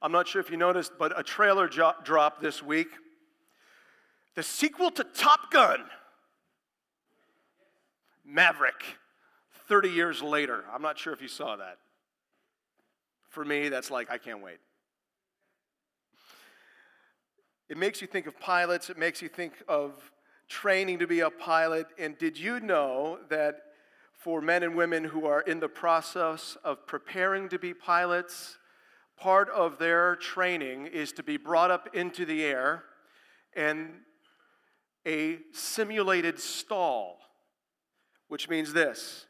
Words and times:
I'm 0.00 0.12
not 0.12 0.28
sure 0.28 0.40
if 0.40 0.50
you 0.50 0.56
noticed, 0.56 0.92
but 0.98 1.18
a 1.18 1.22
trailer 1.22 1.68
jo- 1.68 1.94
dropped 2.04 2.40
this 2.40 2.62
week. 2.62 2.88
The 4.36 4.42
sequel 4.42 4.90
to 4.92 5.04
Top 5.04 5.50
Gun, 5.50 5.80
Maverick, 8.24 8.84
30 9.66 9.88
years 9.90 10.22
later. 10.22 10.64
I'm 10.72 10.82
not 10.82 10.98
sure 10.98 11.12
if 11.12 11.20
you 11.20 11.28
saw 11.28 11.56
that. 11.56 11.78
For 13.28 13.44
me, 13.44 13.68
that's 13.68 13.90
like, 13.90 14.10
I 14.10 14.18
can't 14.18 14.42
wait. 14.42 14.58
It 17.68 17.76
makes 17.76 18.00
you 18.00 18.06
think 18.06 18.26
of 18.26 18.38
pilots, 18.40 18.88
it 18.88 18.96
makes 18.96 19.20
you 19.20 19.28
think 19.28 19.52
of 19.68 20.10
training 20.48 21.00
to 21.00 21.06
be 21.06 21.20
a 21.20 21.30
pilot. 21.30 21.86
And 21.98 22.16
did 22.16 22.38
you 22.38 22.60
know 22.60 23.18
that 23.28 23.56
for 24.12 24.40
men 24.40 24.62
and 24.62 24.74
women 24.74 25.04
who 25.04 25.26
are 25.26 25.42
in 25.42 25.60
the 25.60 25.68
process 25.68 26.56
of 26.64 26.86
preparing 26.86 27.48
to 27.50 27.58
be 27.58 27.74
pilots, 27.74 28.58
part 29.20 29.48
of 29.50 29.78
their 29.78 30.16
training 30.16 30.86
is 30.86 31.12
to 31.12 31.22
be 31.22 31.36
brought 31.36 31.70
up 31.70 31.94
into 31.94 32.24
the 32.24 32.44
air 32.44 32.84
and 33.54 33.90
a 35.06 35.38
simulated 35.52 36.38
stall, 36.38 37.18
which 38.28 38.48
means 38.48 38.72
this 38.72 39.26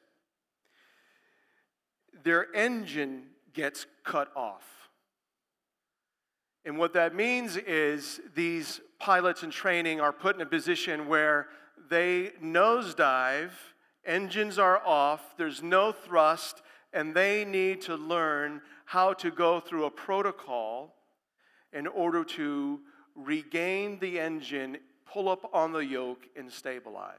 their 2.25 2.53
engine 2.55 3.23
gets 3.55 3.87
cut 4.05 4.31
off. 4.37 4.65
And 6.65 6.77
what 6.77 6.93
that 6.95 7.15
means 7.15 7.57
is 7.57 8.21
these 8.35 8.81
pilots 8.99 9.43
in 9.43 9.51
training 9.51 10.01
are 10.01 10.13
put 10.13 10.35
in 10.37 10.43
a 10.43 10.47
position 10.47 11.09
where 11.09 11.47
they 11.89 12.33
nosedive, 12.43 13.53
engines 14.05 14.59
are 14.59 14.85
off, 14.85 15.37
there's 15.39 15.63
no 15.63 15.93
thrust, 15.93 16.61
and 16.93 17.15
they 17.15 17.45
need 17.45 17.81
to 17.83 17.95
learn 17.97 18.61
how 18.89 19.13
to 19.13 19.31
go 19.31 19.61
through 19.61 19.85
a 19.85 19.91
protocol 19.91 20.95
in 21.75 21.87
order 21.87 22.25
to 22.25 22.81
regain 23.15 23.99
the 23.99 24.19
engine, 24.19 24.79
pull 25.05 25.29
up 25.29 25.51
on 25.53 25.75
the 25.75 25.85
yoke, 25.85 26.25
and 26.35 26.51
stabilize. 26.51 27.13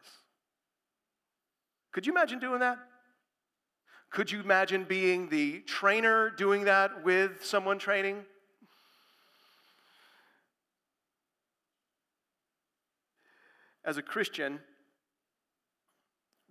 Could 1.91 2.07
you 2.07 2.11
imagine 2.11 2.39
doing 2.39 2.61
that? 2.61 2.79
Could 4.09 4.31
you 4.31 4.41
imagine 4.41 4.83
being 4.83 5.29
the 5.29 5.59
trainer 5.59 6.31
doing 6.31 6.63
that 6.63 7.03
with 7.03 7.45
someone 7.45 7.77
training? 7.77 8.25
As 13.85 13.97
a 13.97 14.01
Christian, 14.01 14.59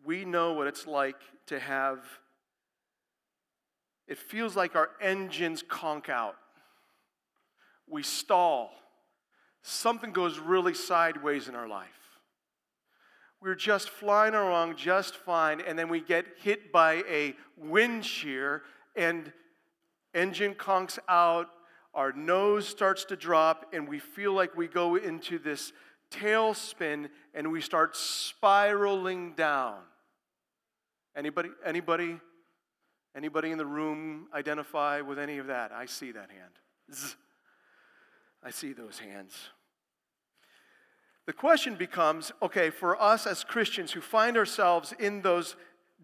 we 0.05 0.25
know 0.25 0.53
what 0.53 0.69
it's 0.69 0.87
like 0.87 1.21
to 1.47 1.59
have 1.59 1.99
it 4.09 4.19
feels 4.19 4.57
like 4.57 4.75
our 4.75 4.91
engines 5.01 5.63
conk 5.63 6.09
out. 6.09 6.37
We 7.89 8.03
stall. 8.03 8.73
Something 9.63 10.13
goes 10.13 10.39
really 10.39 10.75
sideways 10.75 11.49
in 11.49 11.55
our 11.55 11.69
life. 11.69 11.89
We're 13.41 13.55
just 13.55 13.91
flying 13.91 14.35
along 14.35 14.77
just 14.77 15.15
fine, 15.15 15.61
and 15.61 15.79
then 15.79 15.89
we 15.89 16.01
get 16.01 16.27
hit 16.43 16.73
by 16.73 17.05
a 17.09 17.37
wind 17.57 18.05
shear, 18.05 18.63
and 18.97 19.33
engine 20.13 20.55
conks 20.55 20.99
out, 21.09 21.49
our 21.95 22.13
nose 22.13 22.67
starts 22.67 23.05
to 23.07 23.17
drop, 23.17 23.67
and 23.73 23.89
we 23.89 23.99
feel 23.99 24.33
like 24.33 24.57
we 24.57 24.67
go 24.67 24.97
into 24.97 25.39
this 25.39 25.73
tailspin 26.11 27.09
and 27.35 27.51
we 27.53 27.61
start 27.61 27.97
spiraling 27.97 29.35
down. 29.35 29.77
Anybody 31.17 31.51
anybody 31.65 32.21
Anybody 33.19 33.51
in 33.51 33.59
the 33.59 33.67
room 33.67 34.29
identify 34.33 35.01
with 35.01 35.19
any 35.19 35.39
of 35.39 35.49
that? 35.49 35.73
I 35.73 35.87
see 35.87 36.13
that 36.13 36.31
hand. 36.31 36.53
Zzz. 36.95 37.17
I 38.45 38.51
see 38.53 38.73
those 38.73 39.01
hands. 39.01 39.35
The 41.27 41.33
question 41.33 41.75
becomes 41.75 42.31
okay, 42.41 42.71
for 42.71 43.01
us 43.03 43.27
as 43.27 43.43
Christians 43.43 43.91
who 43.91 44.01
find 44.01 44.37
ourselves 44.37 44.95
in 45.01 45.23
those 45.23 45.57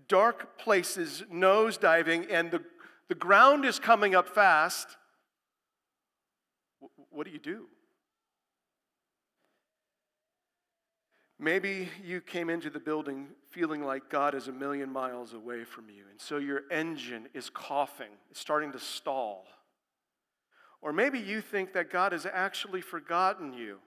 dark 0.08 0.58
places, 0.58 1.22
nose 1.30 1.76
diving, 1.76 2.26
and 2.32 2.50
the, 2.50 2.64
the 3.06 3.14
ground 3.14 3.64
is 3.64 3.78
coming 3.78 4.16
up 4.16 4.28
fast, 4.28 4.96
what 7.10 7.26
do 7.26 7.32
you 7.32 7.38
do? 7.38 7.66
Maybe 11.38 11.90
you 12.02 12.20
came 12.20 12.50
into 12.50 12.70
the 12.70 12.80
building 12.80 13.28
feeling 13.54 13.84
like 13.84 14.10
God 14.10 14.34
is 14.34 14.48
a 14.48 14.52
million 14.52 14.90
miles 14.90 15.32
away 15.32 15.62
from 15.62 15.88
you, 15.88 16.02
and 16.10 16.20
so 16.20 16.38
your 16.38 16.62
engine 16.72 17.28
is 17.34 17.48
coughing, 17.48 18.10
it's 18.30 18.40
starting 18.40 18.72
to 18.72 18.80
stall. 18.80 19.46
Or 20.82 20.92
maybe 20.92 21.20
you 21.20 21.40
think 21.40 21.72
that 21.74 21.88
God 21.90 22.12
has 22.12 22.26
actually 22.26 22.80
forgotten 22.80 23.52
you. 23.52 23.78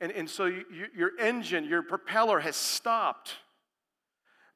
And, 0.00 0.12
and 0.12 0.28
so 0.28 0.44
you, 0.44 0.64
your 0.94 1.12
engine, 1.18 1.64
your 1.64 1.82
propeller 1.82 2.38
has 2.38 2.54
stopped. 2.54 3.32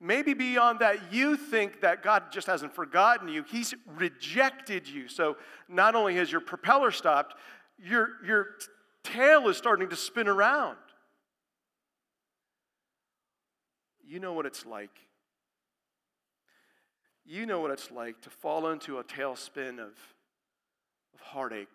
Maybe 0.01 0.35
beyond 0.35 0.79
that, 0.81 1.13
you 1.13 1.37
think 1.37 1.81
that 1.81 2.05
God 2.05 2.31
just 2.31 2.47
hasn't 2.47 2.75
forgotten 2.75 3.29
you, 3.29 3.43
He's 3.43 3.75
rejected 3.97 4.87
you. 4.87 5.09
So 5.09 5.39
not 5.67 5.95
only 5.95 6.15
has 6.17 6.31
your 6.31 6.43
propeller 6.43 6.91
stopped, 6.91 7.35
your, 7.83 8.11
your 8.25 8.49
tail 9.03 9.49
is 9.49 9.57
starting 9.57 9.89
to 9.89 9.97
spin 9.97 10.29
around. 10.29 10.77
You 14.09 14.21
know 14.21 14.33
what 14.33 14.47
it's 14.47 14.65
like. 14.65 14.99
You 17.27 17.45
know 17.45 17.61
what 17.61 17.71
it's 17.71 17.91
like 17.91 18.23
to 18.23 18.31
fall 18.31 18.69
into 18.69 18.97
a 18.99 19.05
tailspin 19.05 19.79
of, 19.79 19.93
of 21.13 21.21
heartache. 21.21 21.69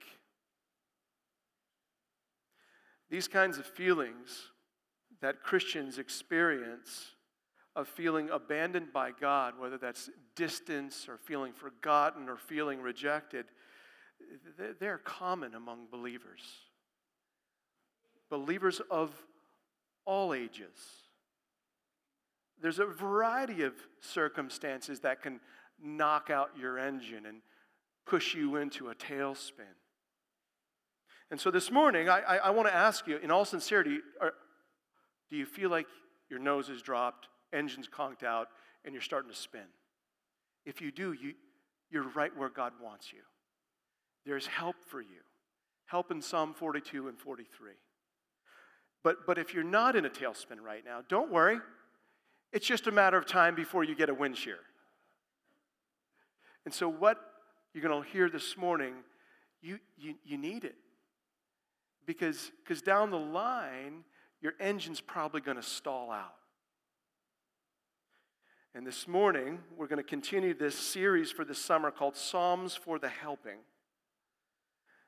These 3.12 3.28
kinds 3.28 3.60
of 3.60 3.68
feelings 3.68 4.48
that 5.22 5.44
Christians 5.44 6.00
experience 6.00 7.12
of 7.76 7.88
feeling 7.88 8.32
abandoned 8.32 8.92
by 8.92 9.12
God, 9.12 9.60
whether 9.60 9.78
that's 9.78 10.10
distance 10.36 11.08
or 11.08 11.20
feeling 11.20 11.54
forgotten 11.54 12.30
or 12.30 12.38
feeling 12.38 12.82
rejected, 12.82 13.46
they're 14.80 14.98
common 14.98 15.54
among 15.54 15.86
believers. 15.92 16.42
Believers 18.32 18.82
of 18.90 19.12
all 20.06 20.34
ages. 20.34 21.03
There's 22.64 22.80
a 22.80 22.86
variety 22.86 23.64
of 23.64 23.74
circumstances 24.00 25.02
that 25.02 25.22
can 25.22 25.42
knock 25.84 26.30
out 26.30 26.52
your 26.58 26.80
engine 26.80 27.26
and 27.26 27.42
push 28.08 28.34
you 28.34 28.56
into 28.56 28.88
a 28.88 28.96
tailspin. 28.96 29.76
And 31.30 31.38
so 31.38 31.52
this 31.52 31.70
morning, 31.70 32.08
I, 32.08 32.22
I, 32.22 32.36
I 32.38 32.50
want 32.52 32.70
to 32.70 32.74
ask 32.74 33.06
you, 33.06 33.18
in 33.18 33.32
all 33.32 33.44
sincerity, 33.44 34.00
are, 34.22 34.32
do 35.30 35.36
you 35.36 35.46
feel 35.46 35.70
like 35.70 35.88
your 36.30 36.40
nose 36.40 36.70
is 36.70 36.82
dropped, 36.82 37.28
engine's 37.52 37.90
conked 37.90 38.24
out, 38.24 38.48
and 38.86 38.94
you're 38.94 39.02
starting 39.02 39.30
to 39.30 39.38
spin? 39.38 39.68
If 40.66 40.80
you 40.80 40.90
do, 40.90 41.12
you, 41.12 41.34
you're 41.92 42.08
right 42.16 42.32
where 42.38 42.50
God 42.50 42.72
wants 42.82 43.12
you. 43.12 43.20
There's 44.26 44.48
help 44.48 44.78
for 44.88 45.02
you. 45.02 45.20
Help 45.88 46.12
in 46.12 46.22
Psalm 46.22 46.54
42 46.54 47.10
and 47.10 47.20
43. 47.20 47.72
But, 49.04 49.28
but 49.28 49.38
if 49.38 49.54
you're 49.54 49.66
not 49.66 49.98
in 49.98 50.06
a 50.06 50.10
tailspin 50.10 50.62
right 50.62 50.86
now, 50.86 51.02
don't 51.10 51.30
worry. 51.30 51.60
It's 52.54 52.68
just 52.68 52.86
a 52.86 52.92
matter 52.92 53.18
of 53.18 53.26
time 53.26 53.56
before 53.56 53.84
you 53.84 53.96
get 53.96 54.10
a 54.10 54.14
wind 54.14 54.38
shear. 54.38 54.60
And 56.66 56.74
so, 56.74 56.88
what 56.88 57.18
you're 57.74 57.84
going 57.84 58.04
to 58.04 58.10
hear 58.10 58.30
this 58.30 58.56
morning, 58.56 58.94
you, 59.62 59.80
you, 59.98 60.14
you 60.24 60.38
need 60.38 60.64
it. 60.64 60.76
Because 62.06 62.52
because 62.64 62.82
down 62.82 63.10
the 63.10 63.18
line, 63.18 64.04
your 64.40 64.54
engine's 64.60 65.02
probably 65.02 65.42
going 65.42 65.58
to 65.58 65.64
stall 65.64 66.12
out. 66.12 66.36
And 68.76 68.86
this 68.86 69.08
morning, 69.08 69.60
we're 69.76 69.88
going 69.88 69.98
to 69.98 70.04
continue 70.04 70.54
this 70.54 70.78
series 70.78 71.32
for 71.32 71.46
the 71.46 71.56
summer 71.56 71.92
called 71.92 72.16
Psalms 72.16 72.76
for 72.76 73.00
the 73.00 73.10
Helping. 73.10 73.60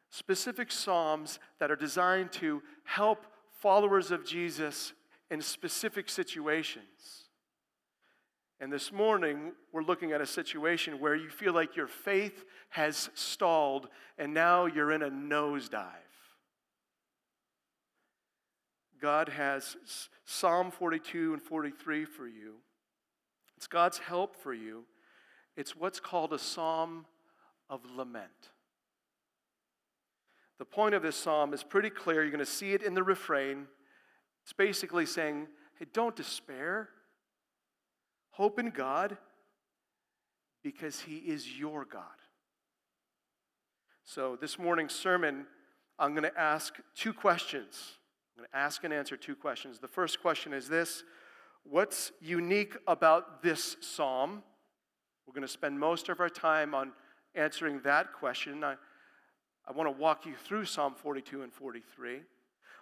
Specific 0.09 0.71
Psalms 0.71 1.39
that 1.59 1.69
are 1.69 1.75
designed 1.75 2.31
to 2.33 2.63
help 2.85 3.25
followers 3.59 4.09
of 4.09 4.25
Jesus 4.25 4.93
in 5.29 5.41
specific 5.41 6.09
situations. 6.09 7.24
And 8.61 8.71
this 8.71 8.91
morning, 8.91 9.51
we're 9.73 9.83
looking 9.83 10.13
at 10.13 10.21
a 10.21 10.25
situation 10.25 10.99
where 10.99 11.15
you 11.15 11.29
feel 11.29 11.53
like 11.53 11.75
your 11.75 11.87
faith 11.87 12.45
has 12.69 13.09
stalled 13.13 13.89
and 14.17 14.33
now 14.33 14.65
you're 14.65 14.93
in 14.93 15.01
a 15.01 15.09
nosedive. 15.09 15.83
God 19.01 19.27
has 19.29 19.75
Psalm 20.23 20.71
42 20.71 21.33
and 21.33 21.41
43 21.41 22.05
for 22.05 22.27
you. 22.27 22.55
It's 23.57 23.67
God's 23.67 23.97
help 23.97 24.35
for 24.37 24.53
you. 24.53 24.85
It's 25.57 25.75
what's 25.75 25.99
called 25.99 26.33
a 26.33 26.39
psalm 26.39 27.05
of 27.69 27.81
lament. 27.95 28.51
The 30.59 30.65
point 30.65 30.95
of 30.95 31.01
this 31.01 31.17
psalm 31.17 31.53
is 31.53 31.63
pretty 31.63 31.89
clear. 31.89 32.21
You're 32.21 32.31
going 32.31 32.39
to 32.39 32.45
see 32.45 32.73
it 32.73 32.81
in 32.81 32.93
the 32.93 33.03
refrain. 33.03 33.67
It's 34.43 34.53
basically 34.53 35.05
saying, 35.05 35.47
hey, 35.77 35.87
don't 35.93 36.15
despair. 36.15 36.89
Hope 38.35 38.59
in 38.59 38.69
God 38.69 39.17
because 40.61 40.99
He 40.99 41.15
is 41.15 41.57
your 41.57 41.85
God. 41.85 42.03
So, 44.03 44.37
this 44.39 44.59
morning's 44.59 44.93
sermon, 44.93 45.45
I'm 45.97 46.11
going 46.11 46.29
to 46.29 46.37
ask 46.37 46.75
two 46.97 47.13
questions. 47.13 47.93
I'm 48.35 48.41
going 48.41 48.49
to 48.51 48.57
ask 48.57 48.83
and 48.83 48.93
answer 48.93 49.15
two 49.15 49.37
questions. 49.37 49.79
The 49.79 49.87
first 49.87 50.21
question 50.21 50.51
is 50.51 50.67
this 50.67 51.05
What's 51.63 52.11
unique 52.19 52.75
about 52.87 53.41
this 53.41 53.77
psalm? 53.79 54.43
We're 55.25 55.33
going 55.33 55.47
to 55.47 55.47
spend 55.47 55.79
most 55.79 56.09
of 56.09 56.19
our 56.19 56.29
time 56.29 56.75
on 56.75 56.91
answering 57.35 57.79
that 57.85 58.11
question. 58.11 58.65
I, 58.65 58.75
I 59.65 59.71
want 59.71 59.87
to 59.87 59.97
walk 59.97 60.25
you 60.25 60.33
through 60.43 60.65
Psalm 60.65 60.93
42 60.93 61.41
and 61.41 61.53
43. 61.53 62.19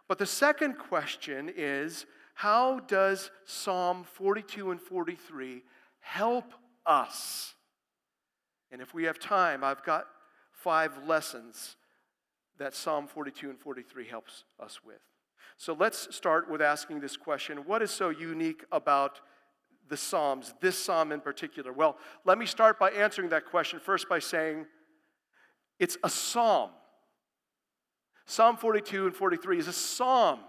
But 0.07 0.17
the 0.17 0.25
second 0.25 0.79
question 0.79 1.53
is 1.55 2.07
how 2.33 2.79
does 2.79 3.31
Psalm 3.45 4.03
42 4.03 4.71
and 4.71 4.81
43 4.81 5.63
help 5.99 6.53
us? 6.85 7.53
And 8.71 8.81
if 8.81 8.93
we 8.93 9.03
have 9.03 9.19
time, 9.19 9.63
I've 9.63 9.83
got 9.83 10.05
five 10.51 11.05
lessons 11.07 11.75
that 12.57 12.73
Psalm 12.73 13.07
42 13.07 13.49
and 13.49 13.59
43 13.59 14.07
helps 14.07 14.43
us 14.59 14.79
with. 14.83 14.99
So 15.57 15.73
let's 15.73 16.13
start 16.15 16.49
with 16.49 16.61
asking 16.61 16.99
this 16.99 17.17
question 17.17 17.59
What 17.59 17.81
is 17.81 17.91
so 17.91 18.09
unique 18.09 18.63
about 18.71 19.19
the 19.89 19.97
Psalms, 19.97 20.53
this 20.61 20.77
Psalm 20.77 21.11
in 21.11 21.21
particular? 21.21 21.71
Well, 21.71 21.97
let 22.25 22.37
me 22.37 22.45
start 22.45 22.79
by 22.79 22.89
answering 22.91 23.29
that 23.29 23.45
question 23.45 23.79
first 23.79 24.09
by 24.09 24.19
saying 24.19 24.65
it's 25.79 25.97
a 26.03 26.09
psalm. 26.09 26.71
Psalm 28.25 28.57
42 28.57 29.07
and 29.07 29.15
43 29.15 29.59
is 29.59 29.67
a 29.67 29.73
psalm. 29.73 30.39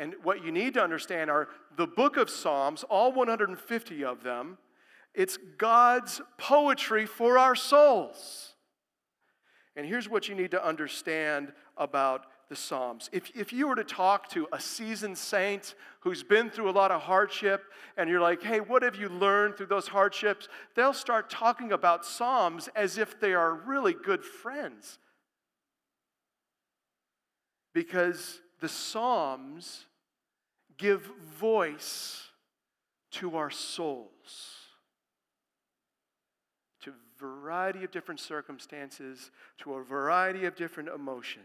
And 0.00 0.14
what 0.22 0.42
you 0.42 0.50
need 0.50 0.72
to 0.74 0.82
understand 0.82 1.30
are 1.30 1.48
the 1.76 1.86
book 1.86 2.16
of 2.16 2.30
Psalms, 2.30 2.84
all 2.84 3.12
150 3.12 4.02
of 4.02 4.22
them, 4.22 4.56
it's 5.14 5.38
God's 5.58 6.22
poetry 6.38 7.04
for 7.04 7.36
our 7.36 7.54
souls. 7.54 8.54
And 9.76 9.84
here's 9.84 10.08
what 10.08 10.26
you 10.26 10.34
need 10.34 10.52
to 10.52 10.66
understand 10.66 11.52
about 11.76 12.24
the 12.48 12.56
Psalms. 12.56 13.10
If, 13.12 13.30
if 13.36 13.52
you 13.52 13.68
were 13.68 13.74
to 13.74 13.84
talk 13.84 14.30
to 14.30 14.48
a 14.54 14.58
seasoned 14.58 15.18
saint 15.18 15.74
who's 16.00 16.22
been 16.22 16.48
through 16.48 16.70
a 16.70 16.72
lot 16.72 16.90
of 16.90 17.02
hardship, 17.02 17.64
and 17.98 18.08
you're 18.08 18.22
like, 18.22 18.42
hey, 18.42 18.60
what 18.60 18.82
have 18.82 18.96
you 18.96 19.10
learned 19.10 19.58
through 19.58 19.66
those 19.66 19.88
hardships? 19.88 20.48
They'll 20.76 20.94
start 20.94 21.28
talking 21.28 21.72
about 21.72 22.06
Psalms 22.06 22.70
as 22.74 22.96
if 22.96 23.20
they 23.20 23.34
are 23.34 23.52
really 23.52 23.92
good 23.92 24.24
friends. 24.24 24.98
Because 27.74 28.40
the 28.60 28.68
Psalms 28.68 29.84
give 30.80 31.10
voice 31.38 32.28
to 33.12 33.36
our 33.36 33.50
souls 33.50 34.56
to 36.80 36.90
a 36.90 37.18
variety 37.18 37.84
of 37.84 37.90
different 37.90 38.20
circumstances, 38.20 39.30
to 39.58 39.74
a 39.74 39.84
variety 39.84 40.46
of 40.46 40.56
different 40.56 40.88
emotions. 40.88 41.44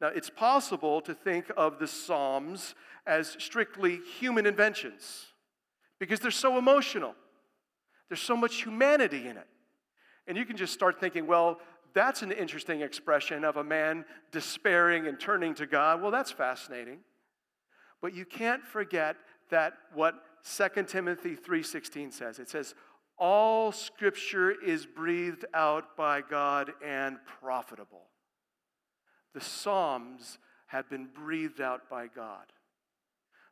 Now, 0.00 0.08
it's 0.08 0.30
possible 0.30 1.00
to 1.02 1.14
think 1.14 1.46
of 1.56 1.78
the 1.78 1.86
Psalms 1.86 2.74
as 3.06 3.36
strictly 3.38 4.00
human 4.18 4.46
inventions 4.46 5.26
because 6.00 6.20
they're 6.20 6.30
so 6.30 6.58
emotional. 6.58 7.14
There's 8.08 8.22
so 8.22 8.36
much 8.36 8.62
humanity 8.62 9.28
in 9.28 9.36
it. 9.36 9.46
And 10.26 10.36
you 10.36 10.44
can 10.44 10.56
just 10.56 10.72
start 10.72 10.98
thinking, 10.98 11.26
well, 11.26 11.60
that's 11.94 12.22
an 12.22 12.32
interesting 12.32 12.80
expression 12.80 13.44
of 13.44 13.58
a 13.58 13.64
man 13.64 14.04
despairing 14.30 15.06
and 15.06 15.20
turning 15.20 15.54
to 15.54 15.66
God. 15.66 16.00
Well, 16.00 16.10
that's 16.10 16.30
fascinating. 16.30 17.00
But 18.02 18.14
you 18.14 18.26
can't 18.26 18.62
forget 18.62 19.16
that 19.48 19.78
what 19.94 20.22
2 20.44 20.88
Timothy 20.88 21.34
3:16 21.34 22.10
says. 22.10 22.38
It 22.38 22.50
says, 22.50 22.74
"All 23.16 23.72
scripture 23.72 24.50
is 24.50 24.84
breathed 24.84 25.46
out 25.54 25.96
by 25.96 26.20
God 26.20 26.74
and 26.82 27.24
profitable." 27.24 28.12
the 29.32 29.40
Psalms 29.40 30.38
have 30.66 30.88
been 30.88 31.06
breathed 31.06 31.60
out 31.60 31.88
by 31.88 32.06
God. 32.06 32.52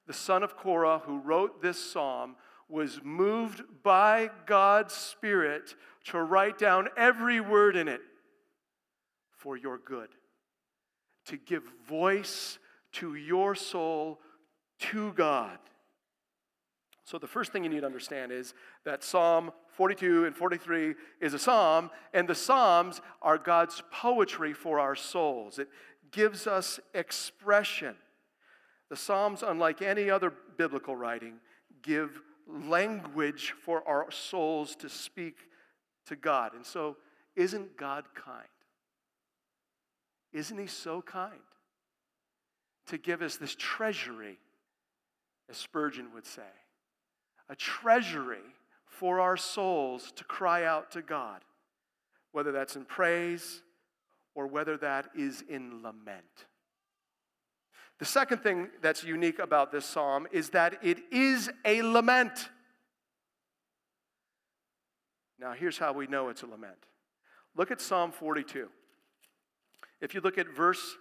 The 0.07 0.13
son 0.13 0.43
of 0.43 0.57
Korah, 0.57 1.01
who 1.01 1.19
wrote 1.19 1.63
this 1.63 1.79
psalm, 1.93 2.37
was 2.69 3.03
moved 3.03 3.63
by 3.83 4.31
God's 4.47 4.95
Spirit 4.95 5.75
to 6.05 6.21
write 6.23 6.59
down 6.59 6.89
every 6.97 7.41
word 7.41 7.77
in 7.77 7.89
it 7.89 8.03
for 9.31 9.57
your 9.57 9.79
good, 9.79 10.09
to 11.27 11.37
give 11.37 11.65
voice 11.87 12.59
to 12.93 13.15
your 13.15 13.55
soul 13.55 14.21
to 14.81 15.13
God. 15.13 15.59
So, 17.05 17.19
the 17.19 17.27
first 17.27 17.53
thing 17.53 17.65
you 17.65 17.71
need 17.71 17.81
to 17.81 17.87
understand 17.87 18.31
is 18.31 18.55
that 18.85 19.03
Psalm 19.03 19.51
42 19.73 20.27
and 20.27 20.37
43 20.37 20.95
is 21.21 21.35
a 21.35 21.39
psalm, 21.39 21.91
and 22.15 22.29
the 22.29 22.35
Psalms 22.35 23.01
are 23.21 23.39
God's 23.39 23.83
poetry 23.91 24.53
for 24.53 24.79
our 24.79 24.95
souls. 24.95 25.59
It 25.59 25.69
gives 26.13 26.47
us 26.47 26.79
expression. 26.95 27.97
The 28.91 28.97
Psalms, 28.97 29.43
unlike 29.43 29.83
any 29.83 30.11
other 30.11 30.33
biblical 30.57 30.95
writing, 30.95 31.35
give 31.83 32.21
language 32.47 33.55
for 33.65 33.87
our 33.89 34.11
souls 34.11 34.77
to 34.77 34.89
speak 34.89 35.37
to 36.07 36.17
God. 36.17 36.55
And 36.55 36.67
so, 36.67 36.97
isn't 37.37 37.77
God 37.77 38.05
kind? 38.15 38.47
Isn't 40.33 40.59
He 40.59 40.67
so 40.67 41.03
kind 41.03 41.33
to 42.87 42.99
give 42.99 43.23
us 43.23 43.37
this 43.37 43.55
treasury, 43.57 44.39
as 45.51 45.57
Spurgeon 45.57 46.09
would 46.15 46.27
say? 46.27 46.43
a 47.51 47.57
treasury 47.57 48.39
for 48.87 49.21
our 49.21 49.37
souls 49.37 50.13
to 50.13 50.25
cry 50.25 50.65
out 50.65 50.93
to 50.93 51.03
God, 51.03 51.43
whether 52.33 52.53
that's 52.53 52.77
in 52.77 52.85
praise 52.85 53.63
or 54.35 54.47
whether 54.47 54.77
that 54.79 55.11
is 55.15 55.43
in 55.49 55.83
lament. 55.83 56.47
The 57.99 58.05
second 58.05 58.39
thing 58.39 58.69
that's 58.81 59.05
unique 59.05 59.41
about 59.41 59.73
this 59.73 59.85
psalm 59.85 60.27
is 60.33 60.51
that 60.51 60.79
it 60.83 60.99
is 61.11 61.51
a 61.65 61.83
lament. 61.83 62.49
Now, 65.39 65.53
here's 65.53 65.77
how 65.77 65.93
we 65.93 66.07
know 66.07 66.29
it's 66.29 66.43
a 66.43 66.47
lament. 66.47 66.87
Look 67.57 67.71
at 67.71 67.81
Psalm 67.81 68.13
42. 68.13 68.69
If 70.01 70.15
you 70.15 70.21
look 70.21 70.39
at 70.39 70.49
verse 70.49 70.97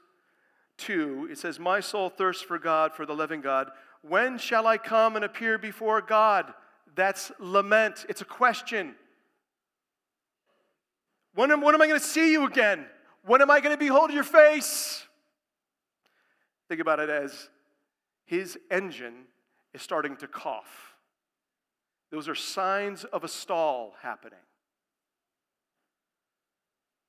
2, 0.77 1.29
it 1.31 1.37
says, 1.37 1.59
My 1.59 1.79
soul 1.79 2.09
thirsts 2.09 2.41
for 2.41 2.57
God, 2.57 2.93
for 2.93 3.05
the 3.05 3.13
living 3.13 3.41
God. 3.41 3.69
When 4.01 4.37
shall 4.37 4.65
I 4.65 4.77
come 4.77 5.15
and 5.15 5.25
appear 5.25 5.57
before 5.57 6.01
God? 6.01 6.53
That's 6.95 7.31
lament. 7.39 8.05
It's 8.09 8.21
a 8.21 8.25
question. 8.25 8.95
When 11.35 11.51
am, 11.51 11.61
when 11.61 11.75
am 11.75 11.81
I 11.81 11.87
going 11.87 11.99
to 11.99 12.05
see 12.05 12.31
you 12.31 12.45
again? 12.45 12.85
When 13.25 13.41
am 13.41 13.51
I 13.51 13.59
going 13.59 13.75
to 13.75 13.79
behold 13.79 14.11
your 14.11 14.23
face? 14.23 15.05
Think 16.67 16.81
about 16.81 16.99
it 16.99 17.09
as 17.09 17.49
his 18.25 18.57
engine 18.71 19.25
is 19.73 19.81
starting 19.81 20.15
to 20.17 20.27
cough. 20.27 20.95
Those 22.11 22.27
are 22.27 22.35
signs 22.35 23.03
of 23.03 23.23
a 23.23 23.27
stall 23.27 23.93
happening. 24.01 24.39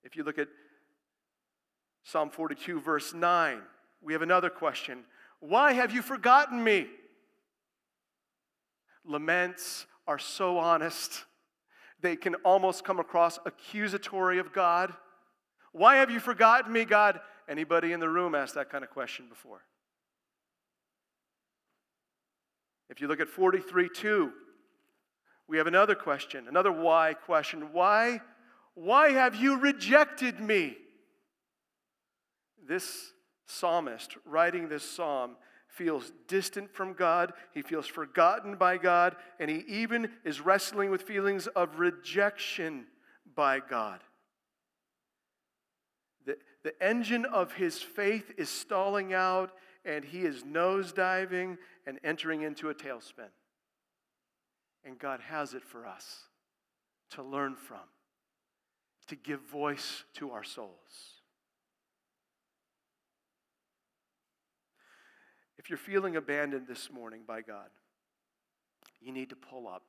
If 0.03 0.17
you 0.17 0.25
look 0.25 0.39
at 0.39 0.49
Psalm 2.03 2.31
42, 2.31 2.81
verse 2.81 3.15
9, 3.15 3.61
we 4.03 4.13
have 4.13 4.23
another 4.23 4.51
question 4.51 5.05
why 5.41 5.73
have 5.73 5.93
you 5.93 6.03
forgotten 6.03 6.63
me? 6.63 6.87
Laments 9.05 9.87
are 10.07 10.19
so 10.19 10.59
honest, 10.59 11.25
they 12.01 12.17
can 12.17 12.35
almost 12.37 12.85
come 12.85 13.01
across 13.01 13.39
accusatory 13.45 14.39
of 14.39 14.53
God. 14.53 14.93
Why 15.73 15.97
have 15.97 16.11
you 16.11 16.21
forgotten 16.21 16.73
me, 16.73 16.85
God? 16.85 17.21
Anybody 17.49 17.93
in 17.93 18.01
the 18.01 18.09
room 18.09 18.35
asked 18.35 18.55
that 18.55 18.71
kind 18.71 18.85
of 18.85 18.91
question 18.91 19.27
before? 19.29 19.63
If 22.89 23.01
you 23.01 23.09
look 23.09 23.21
at 23.21 23.29
43 23.29 23.89
2, 23.89 24.33
we 25.49 25.59
have 25.59 25.67
another 25.67 25.95
question, 25.95 26.47
another 26.49 26.73
why 26.73 27.15
question. 27.15 27.73
Why, 27.73 28.21
why 28.75 29.13
have 29.13 29.35
you 29.35 29.59
rejected 29.59 30.41
me? 30.41 30.77
This 32.67 33.13
psalmist 33.51 34.17
writing 34.25 34.69
this 34.69 34.89
psalm 34.89 35.37
feels 35.67 36.13
distant 36.27 36.73
from 36.75 36.93
God, 36.95 37.33
he 37.55 37.63
feels 37.63 37.87
forgotten 37.87 38.57
by 38.57 38.77
God, 38.77 39.17
and 39.39 39.51
he 39.51 39.65
even 39.69 40.11
is 40.25 40.41
wrestling 40.41 40.91
with 40.91 41.03
feelings 41.03 41.47
of 41.49 41.79
rejection 41.79 42.87
by 43.35 43.61
God. 43.61 44.01
The, 46.27 46.37
the 46.65 46.75
engine 46.83 47.25
of 47.25 47.53
his 47.53 47.81
faith 47.81 48.33
is 48.37 48.49
stalling 48.49 49.15
out, 49.15 49.53
and 49.85 50.05
he 50.05 50.23
is 50.23 50.43
nosediving 50.43 51.57
and 51.87 51.99
entering 52.03 52.43
into 52.43 52.69
a 52.69 52.75
tailspin. 52.75 53.31
And 54.85 54.99
God 54.99 55.21
has 55.21 55.55
it 55.55 55.65
for 55.65 55.87
us 55.87 56.25
to 57.11 57.23
learn 57.23 57.55
from, 57.55 57.79
to 59.09 59.17
give 59.17 59.41
voice 59.41 60.05
to 60.15 60.33
our 60.33 60.45
souls. 60.45 61.20
If 65.61 65.69
you're 65.69 65.77
feeling 65.77 66.17
abandoned 66.17 66.67
this 66.67 66.91
morning 66.91 67.21
by 67.29 67.43
God, 67.43 67.69
you 68.99 69.13
need 69.13 69.29
to 69.29 69.37
pull 69.37 69.69
up. 69.69 69.83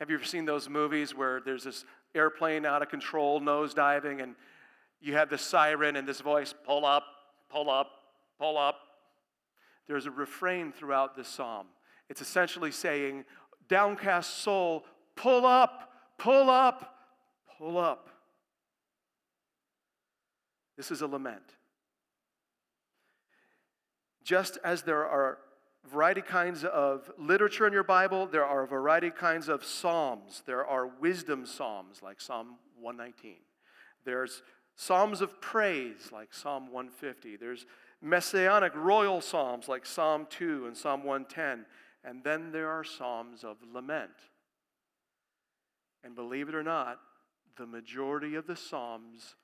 Have 0.00 0.10
you 0.10 0.16
ever 0.16 0.24
seen 0.24 0.46
those 0.46 0.68
movies 0.68 1.14
where 1.14 1.40
there's 1.40 1.62
this 1.62 1.84
airplane 2.12 2.66
out 2.66 2.82
of 2.82 2.88
control, 2.88 3.38
nose 3.38 3.72
diving, 3.72 4.20
and 4.20 4.34
you 5.00 5.14
have 5.14 5.30
the 5.30 5.38
siren 5.38 5.94
and 5.94 6.08
this 6.08 6.20
voice 6.20 6.52
pull 6.66 6.84
up, 6.84 7.04
pull 7.48 7.70
up, 7.70 7.92
pull 8.36 8.58
up. 8.58 8.80
There's 9.86 10.06
a 10.06 10.10
refrain 10.10 10.72
throughout 10.72 11.14
this 11.14 11.28
psalm. 11.28 11.68
It's 12.08 12.20
essentially 12.20 12.72
saying, 12.72 13.24
downcast 13.68 14.38
soul, 14.38 14.86
pull 15.14 15.46
up, 15.46 15.92
pull 16.18 16.50
up, 16.50 16.96
pull 17.56 17.78
up. 17.78 18.08
This 20.76 20.90
is 20.90 21.00
a 21.00 21.06
lament. 21.06 21.54
Just 24.24 24.58
as 24.64 24.82
there 24.82 25.06
are 25.06 25.38
variety 25.88 26.22
kinds 26.22 26.64
of 26.64 27.10
literature 27.18 27.66
in 27.66 27.72
your 27.72 27.84
Bible, 27.84 28.26
there 28.26 28.44
are 28.44 28.62
a 28.62 28.66
variety 28.66 29.10
kinds 29.10 29.48
of 29.48 29.64
psalms. 29.64 30.42
There 30.46 30.66
are 30.66 30.86
wisdom 30.86 31.44
psalms 31.46 32.02
like 32.02 32.20
Psalm 32.20 32.56
119. 32.80 33.36
There's 34.04 34.42
psalms 34.76 35.20
of 35.20 35.40
praise 35.40 36.10
like 36.10 36.32
Psalm 36.32 36.72
150. 36.72 37.36
There's 37.36 37.66
messianic 38.00 38.74
royal 38.74 39.20
psalms 39.20 39.68
like 39.68 39.86
Psalm 39.86 40.26
2 40.30 40.66
and 40.66 40.76
Psalm 40.76 41.04
110. 41.04 41.66
And 42.02 42.24
then 42.24 42.50
there 42.50 42.70
are 42.70 42.84
psalms 42.84 43.44
of 43.44 43.56
lament. 43.72 44.10
And 46.02 46.14
believe 46.14 46.48
it 46.48 46.54
or 46.54 46.62
not, 46.62 46.98
the 47.56 47.66
majority 47.66 48.34
of 48.34 48.46
the 48.46 48.56
psalms 48.56 49.36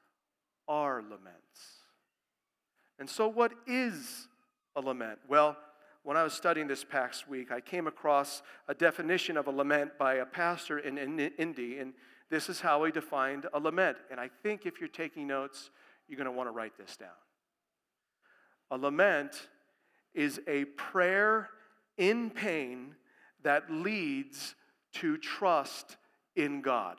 are 0.69 1.03
laments. 1.03 1.85
And 2.99 3.09
so, 3.09 3.29
what 3.29 3.53
is 3.67 4.29
a 4.77 4.81
lament? 4.81 5.19
Well, 5.29 5.57
when 6.03 6.17
I 6.17 6.23
was 6.23 6.33
studying 6.33 6.67
this 6.67 6.85
past 6.85 7.29
week, 7.29 7.53
I 7.53 7.61
came 7.61 7.87
across 7.87 8.43
a 8.69 8.75
definition 8.75 9.37
of 9.37 9.47
a 9.47 9.51
lament 9.51 9.99
by 9.99 10.15
a 10.15 10.27
pastor 10.27 10.79
in, 10.79 10.97
in 10.97 11.19
Indy, 11.19 11.79
and 11.79 11.93
this 12.31 12.49
is 12.49 12.61
how 12.61 12.85
he 12.85 12.93
defined 12.93 13.47
a 13.53 13.61
lament. 13.61 13.99
And 14.11 14.19
I 14.19 14.31
think 14.43 14.65
if 14.65 14.81
you're 14.81 14.89
taking 14.89 15.27
notes, 15.27 15.71
you're 16.09 16.17
going 16.17 16.27
to 16.27 16.33
want 16.33 16.49
to 16.49 16.53
write 16.53 16.79
this 16.79 16.97
down. 16.97 17.09
A 18.71 18.79
lament 18.79 19.49
is 20.15 20.41
a 20.47 20.65
prayer 20.65 21.51
in 21.99 22.31
pain 22.31 22.95
that 23.43 23.71
leads 23.71 24.55
to 24.95 25.17
trust 25.19 25.97
in 26.35 26.63
God. 26.63 26.99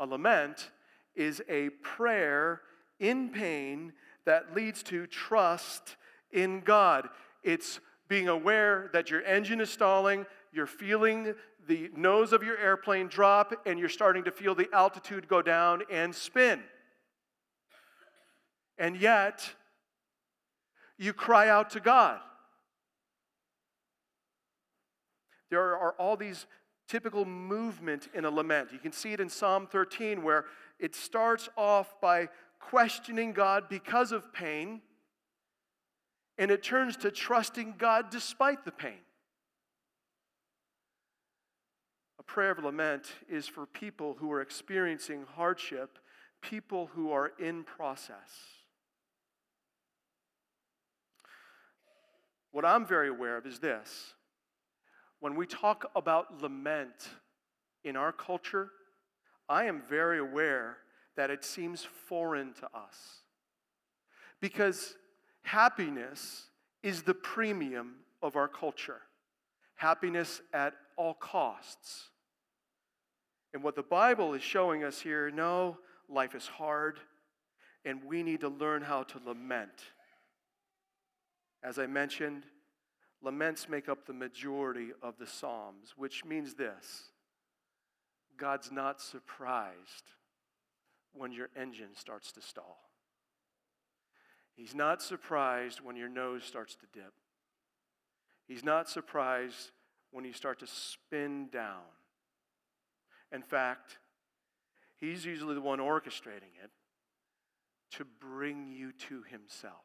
A 0.00 0.06
lament 0.06 0.70
is 1.14 1.42
a 1.48 1.70
prayer 1.82 2.62
in 2.98 3.28
pain 3.28 3.92
that 4.26 4.54
leads 4.54 4.82
to 4.84 5.06
trust 5.06 5.96
in 6.34 6.60
God. 6.60 7.08
It's 7.42 7.80
being 8.08 8.28
aware 8.28 8.90
that 8.92 9.10
your 9.10 9.22
engine 9.22 9.60
is 9.62 9.70
stalling, 9.70 10.26
you're 10.52 10.66
feeling 10.66 11.34
the 11.66 11.90
nose 11.96 12.34
of 12.34 12.42
your 12.42 12.58
airplane 12.58 13.08
drop, 13.08 13.54
and 13.64 13.78
you're 13.78 13.88
starting 13.88 14.24
to 14.24 14.30
feel 14.30 14.54
the 14.54 14.68
altitude 14.74 15.26
go 15.28 15.40
down 15.40 15.82
and 15.90 16.14
spin. 16.14 16.60
And 18.76 18.96
yet, 18.96 19.54
you 20.98 21.12
cry 21.12 21.48
out 21.48 21.70
to 21.70 21.80
God. 21.80 22.20
There 25.50 25.76
are 25.76 25.92
all 25.92 26.16
these 26.16 26.46
typical 26.88 27.24
movement 27.24 28.08
in 28.12 28.24
a 28.24 28.30
lament. 28.30 28.70
You 28.72 28.78
can 28.78 28.92
see 28.92 29.12
it 29.12 29.20
in 29.20 29.28
Psalm 29.28 29.66
13 29.66 30.22
where 30.22 30.44
it 30.78 30.94
starts 30.94 31.48
off 31.56 32.00
by 32.00 32.28
questioning 32.60 33.32
God 33.32 33.68
because 33.68 34.12
of 34.12 34.32
pain, 34.32 34.82
and 36.38 36.50
it 36.50 36.62
turns 36.62 36.96
to 36.98 37.10
trusting 37.10 37.74
God 37.78 38.10
despite 38.10 38.64
the 38.64 38.72
pain. 38.72 39.00
A 42.18 42.22
prayer 42.22 42.52
of 42.52 42.58
lament 42.58 43.06
is 43.28 43.46
for 43.46 43.66
people 43.66 44.16
who 44.18 44.32
are 44.32 44.40
experiencing 44.40 45.24
hardship, 45.36 45.98
people 46.40 46.90
who 46.94 47.12
are 47.12 47.32
in 47.38 47.64
process. 47.64 48.30
What 52.50 52.64
I'm 52.64 52.86
very 52.86 53.08
aware 53.08 53.36
of 53.36 53.46
is 53.46 53.58
this 53.58 54.14
when 55.20 55.34
we 55.34 55.46
talk 55.46 55.90
about 55.96 56.42
lament 56.42 57.08
in 57.82 57.96
our 57.96 58.12
culture, 58.12 58.70
I 59.48 59.64
am 59.64 59.82
very 59.88 60.18
aware 60.18 60.78
that 61.16 61.30
it 61.30 61.44
seems 61.44 61.84
foreign 62.08 62.54
to 62.54 62.66
us. 62.66 63.22
Because 64.40 64.96
happiness 65.44 66.48
is 66.82 67.02
the 67.02 67.14
premium 67.14 67.94
of 68.22 68.36
our 68.36 68.48
culture, 68.48 69.00
happiness 69.76 70.42
at 70.52 70.74
all 70.96 71.14
costs. 71.14 72.08
And 73.52 73.62
what 73.62 73.76
the 73.76 73.82
Bible 73.82 74.34
is 74.34 74.42
showing 74.42 74.82
us 74.82 75.00
here 75.00 75.30
no, 75.30 75.78
life 76.08 76.34
is 76.34 76.46
hard, 76.46 76.98
and 77.84 78.02
we 78.04 78.22
need 78.22 78.40
to 78.40 78.48
learn 78.48 78.82
how 78.82 79.04
to 79.04 79.20
lament. 79.24 79.84
As 81.62 81.78
I 81.78 81.86
mentioned, 81.86 82.44
laments 83.22 83.68
make 83.68 83.88
up 83.88 84.06
the 84.06 84.12
majority 84.12 84.88
of 85.02 85.14
the 85.18 85.26
Psalms, 85.26 85.94
which 85.96 86.24
means 86.24 86.54
this 86.54 87.04
God's 88.36 88.72
not 88.72 89.00
surprised 89.00 90.04
when 91.12 91.32
your 91.32 91.48
engine 91.56 91.94
starts 91.94 92.32
to 92.32 92.42
stall. 92.42 92.78
He's 94.56 94.74
not 94.74 95.02
surprised 95.02 95.80
when 95.80 95.96
your 95.96 96.08
nose 96.08 96.44
starts 96.44 96.76
to 96.76 96.86
dip. 96.92 97.12
He's 98.46 98.64
not 98.64 98.88
surprised 98.88 99.72
when 100.10 100.24
you 100.24 100.32
start 100.32 100.60
to 100.60 100.66
spin 100.66 101.48
down. 101.50 101.82
In 103.32 103.42
fact, 103.42 103.98
He's 104.96 105.24
usually 105.24 105.54
the 105.54 105.60
one 105.60 105.80
orchestrating 105.80 106.54
it 106.62 106.70
to 107.92 108.04
bring 108.20 108.70
you 108.70 108.92
to 109.08 109.22
Himself, 109.28 109.84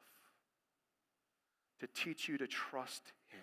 to 1.79 1.87
teach 1.87 2.29
you 2.29 2.37
to 2.37 2.47
trust 2.47 3.01
Him. 3.29 3.41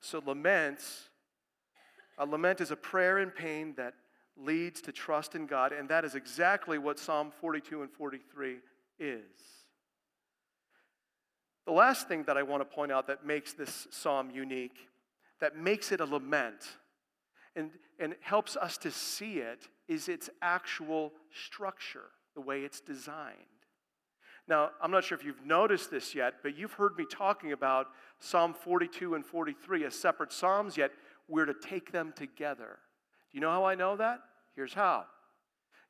So, 0.00 0.20
laments, 0.24 1.08
a 2.18 2.26
lament 2.26 2.60
is 2.60 2.70
a 2.70 2.76
prayer 2.76 3.18
in 3.18 3.30
pain 3.30 3.74
that 3.76 3.94
leads 4.36 4.80
to 4.82 4.92
trust 4.92 5.34
in 5.34 5.46
God, 5.46 5.72
and 5.72 5.88
that 5.88 6.04
is 6.04 6.14
exactly 6.14 6.78
what 6.78 6.98
Psalm 6.98 7.30
42 7.40 7.82
and 7.82 7.90
43 7.90 8.58
is. 9.00 9.24
The 11.66 11.72
last 11.72 12.08
thing 12.08 12.24
that 12.24 12.36
I 12.36 12.42
want 12.42 12.60
to 12.62 12.64
point 12.64 12.92
out 12.92 13.06
that 13.08 13.26
makes 13.26 13.52
this 13.52 13.86
psalm 13.90 14.30
unique, 14.30 14.76
that 15.40 15.56
makes 15.56 15.92
it 15.92 16.00
a 16.00 16.04
lament, 16.04 16.64
and, 17.56 17.70
and 17.98 18.14
helps 18.20 18.56
us 18.56 18.78
to 18.78 18.90
see 18.90 19.38
it, 19.38 19.68
is 19.88 20.08
its 20.08 20.30
actual 20.40 21.12
structure, 21.32 22.10
the 22.34 22.40
way 22.40 22.60
it's 22.60 22.80
designed. 22.80 23.36
Now, 24.48 24.70
I'm 24.82 24.90
not 24.90 25.04
sure 25.04 25.16
if 25.16 25.24
you've 25.24 25.44
noticed 25.44 25.90
this 25.90 26.14
yet, 26.14 26.34
but 26.42 26.56
you've 26.56 26.72
heard 26.72 26.96
me 26.96 27.06
talking 27.08 27.52
about 27.52 27.86
Psalm 28.18 28.52
42 28.52 29.14
and 29.14 29.24
43 29.24 29.84
as 29.84 29.94
separate 29.94 30.32
psalms, 30.32 30.76
yet 30.76 30.90
we're 31.28 31.46
to 31.46 31.54
take 31.54 31.92
them 31.92 32.12
together. 32.16 32.78
Do 33.30 33.36
you 33.38 33.40
know 33.40 33.50
how 33.50 33.64
I 33.64 33.76
know 33.76 33.96
that? 33.96 34.20
Here's 34.56 34.74
how. 34.74 35.04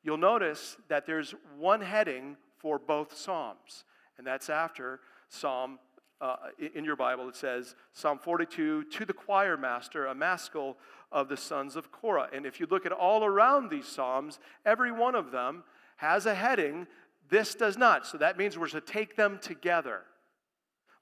You'll 0.03 0.17
notice 0.17 0.77
that 0.89 1.05
there's 1.05 1.33
one 1.57 1.81
heading 1.81 2.37
for 2.61 2.77
both 2.77 3.17
Psalms, 3.17 3.85
and 4.17 4.27
that's 4.27 4.49
after 4.49 4.99
Psalm, 5.29 5.79
uh, 6.19 6.35
in 6.75 6.85
your 6.85 6.95
Bible, 6.95 7.27
it 7.27 7.35
says 7.35 7.75
Psalm 7.93 8.19
42 8.19 8.83
to 8.83 9.05
the 9.05 9.13
choir 9.13 9.57
master, 9.57 10.05
a 10.05 10.13
maskil 10.13 10.77
of 11.11 11.27
the 11.27 11.37
sons 11.37 11.75
of 11.75 11.91
Korah. 11.91 12.29
And 12.31 12.45
if 12.45 12.59
you 12.59 12.67
look 12.69 12.85
at 12.85 12.91
all 12.91 13.25
around 13.25 13.69
these 13.69 13.87
Psalms, 13.87 14.39
every 14.65 14.91
one 14.91 15.15
of 15.15 15.31
them 15.31 15.63
has 15.97 16.27
a 16.27 16.35
heading. 16.35 16.85
This 17.29 17.55
does 17.55 17.77
not. 17.77 18.05
So 18.05 18.19
that 18.19 18.37
means 18.37 18.57
we're 18.57 18.67
to 18.67 18.81
take 18.81 19.15
them 19.15 19.39
together. 19.41 20.01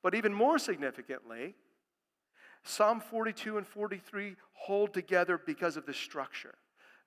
But 0.02 0.16
even 0.16 0.34
more 0.34 0.58
significantly, 0.58 1.56
Psalm 2.64 3.02
42 3.02 3.58
and 3.58 3.68
43 3.68 4.36
hold 4.54 4.94
together 4.94 5.38
because 5.46 5.76
of 5.76 5.86
the 5.86 5.94
structure. 5.94 6.56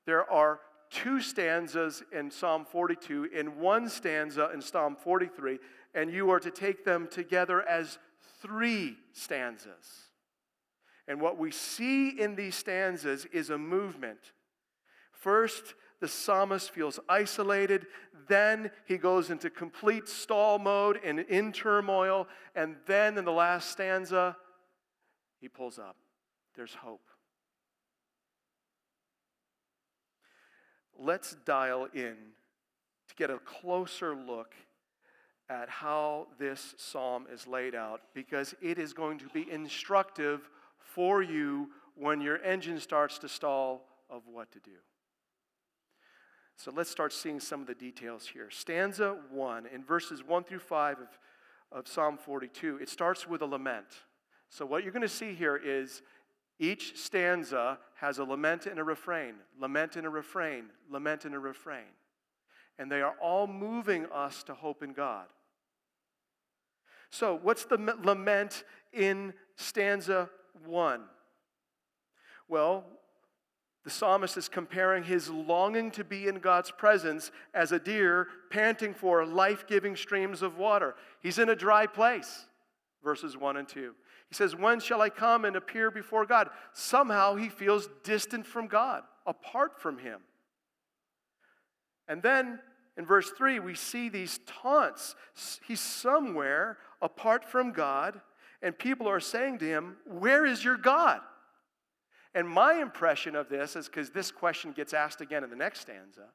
There 0.04 0.30
are 0.30 0.60
two 0.92 1.20
stanzas 1.20 2.02
in 2.12 2.30
Psalm 2.30 2.64
42 2.64 3.30
and 3.34 3.56
one 3.56 3.88
stanza 3.88 4.50
in 4.52 4.60
Psalm 4.60 4.96
43, 4.96 5.58
and 5.94 6.12
you 6.12 6.30
are 6.30 6.40
to 6.40 6.50
take 6.50 6.84
them 6.84 7.08
together 7.10 7.62
as 7.62 7.98
three 8.40 8.96
stanzas. 9.12 10.10
And 11.08 11.20
what 11.20 11.38
we 11.38 11.50
see 11.50 12.08
in 12.10 12.36
these 12.36 12.54
stanzas 12.54 13.24
is 13.32 13.50
a 13.50 13.58
movement. 13.58 14.32
First, 15.10 15.74
the 16.00 16.08
psalmist 16.08 16.70
feels 16.70 16.98
isolated. 17.08 17.86
Then 18.28 18.70
he 18.86 18.98
goes 18.98 19.30
into 19.30 19.50
complete 19.50 20.08
stall 20.08 20.58
mode 20.58 21.00
and 21.04 21.20
in 21.20 21.52
turmoil. 21.52 22.28
And 22.54 22.76
then 22.86 23.18
in 23.18 23.24
the 23.24 23.32
last 23.32 23.70
stanza, 23.70 24.36
he 25.40 25.48
pulls 25.48 25.78
up. 25.78 25.96
There's 26.56 26.74
hope. 26.74 27.11
Let's 30.98 31.36
dial 31.44 31.88
in 31.94 32.16
to 33.08 33.14
get 33.16 33.30
a 33.30 33.38
closer 33.38 34.14
look 34.14 34.54
at 35.48 35.68
how 35.68 36.28
this 36.38 36.74
psalm 36.78 37.26
is 37.32 37.46
laid 37.46 37.74
out 37.74 38.00
because 38.14 38.54
it 38.62 38.78
is 38.78 38.92
going 38.92 39.18
to 39.18 39.28
be 39.28 39.50
instructive 39.50 40.48
for 40.78 41.22
you 41.22 41.68
when 41.94 42.20
your 42.20 42.42
engine 42.42 42.80
starts 42.80 43.18
to 43.18 43.28
stall 43.28 43.84
of 44.08 44.22
what 44.26 44.50
to 44.52 44.60
do. 44.60 44.78
So 46.56 46.72
let's 46.74 46.90
start 46.90 47.12
seeing 47.12 47.40
some 47.40 47.60
of 47.60 47.66
the 47.66 47.74
details 47.74 48.26
here. 48.26 48.48
Stanza 48.50 49.16
1, 49.30 49.66
in 49.66 49.84
verses 49.84 50.22
1 50.24 50.44
through 50.44 50.60
5 50.60 51.00
of, 51.00 51.08
of 51.72 51.88
Psalm 51.88 52.16
42, 52.16 52.78
it 52.80 52.88
starts 52.88 53.26
with 53.26 53.42
a 53.42 53.46
lament. 53.46 53.86
So 54.48 54.64
what 54.64 54.84
you're 54.84 54.92
going 54.92 55.02
to 55.02 55.08
see 55.08 55.34
here 55.34 55.56
is 55.56 56.02
each 56.58 56.96
stanza 56.96 57.78
has 57.96 58.18
a 58.18 58.24
lament 58.24 58.66
and 58.66 58.78
a 58.78 58.84
refrain, 58.84 59.34
lament 59.58 59.96
and 59.96 60.06
a 60.06 60.10
refrain, 60.10 60.64
lament 60.90 61.24
and 61.24 61.34
a 61.34 61.38
refrain. 61.38 61.90
And 62.78 62.90
they 62.90 63.02
are 63.02 63.14
all 63.20 63.46
moving 63.46 64.06
us 64.06 64.42
to 64.44 64.54
hope 64.54 64.82
in 64.82 64.92
God. 64.92 65.26
So, 67.10 67.38
what's 67.42 67.64
the 67.66 67.76
lament 68.02 68.64
in 68.92 69.34
stanza 69.56 70.30
one? 70.64 71.02
Well, 72.48 72.84
the 73.84 73.90
psalmist 73.90 74.36
is 74.36 74.48
comparing 74.48 75.02
his 75.02 75.28
longing 75.28 75.90
to 75.92 76.04
be 76.04 76.28
in 76.28 76.38
God's 76.38 76.70
presence 76.70 77.32
as 77.52 77.72
a 77.72 77.78
deer 77.78 78.28
panting 78.50 78.94
for 78.94 79.26
life 79.26 79.66
giving 79.66 79.96
streams 79.96 80.40
of 80.40 80.56
water. 80.56 80.94
He's 81.20 81.38
in 81.38 81.48
a 81.48 81.56
dry 81.56 81.86
place, 81.86 82.46
verses 83.02 83.36
1 83.36 83.56
and 83.56 83.68
2. 83.68 83.94
He 84.28 84.34
says, 84.34 84.56
When 84.56 84.80
shall 84.80 85.02
I 85.02 85.10
come 85.10 85.44
and 85.44 85.56
appear 85.56 85.90
before 85.90 86.26
God? 86.26 86.48
Somehow 86.72 87.36
he 87.36 87.48
feels 87.48 87.88
distant 88.04 88.46
from 88.46 88.66
God, 88.66 89.02
apart 89.26 89.80
from 89.80 89.98
him. 89.98 90.20
And 92.08 92.22
then 92.22 92.60
in 92.96 93.06
verse 93.06 93.30
3, 93.30 93.60
we 93.60 93.74
see 93.74 94.08
these 94.08 94.40
taunts. 94.46 95.14
He's 95.66 95.80
somewhere 95.80 96.78
apart 97.00 97.44
from 97.44 97.72
God, 97.72 98.20
and 98.62 98.78
people 98.78 99.08
are 99.08 99.20
saying 99.20 99.58
to 99.58 99.64
him, 99.66 99.96
Where 100.06 100.46
is 100.46 100.64
your 100.64 100.76
God? 100.76 101.20
And 102.34 102.48
my 102.48 102.74
impression 102.74 103.36
of 103.36 103.48
this 103.48 103.76
is 103.76 103.88
because 103.88 104.10
this 104.10 104.30
question 104.30 104.72
gets 104.72 104.94
asked 104.94 105.20
again 105.20 105.44
in 105.44 105.50
the 105.50 105.56
next 105.56 105.80
stanza, 105.80 106.28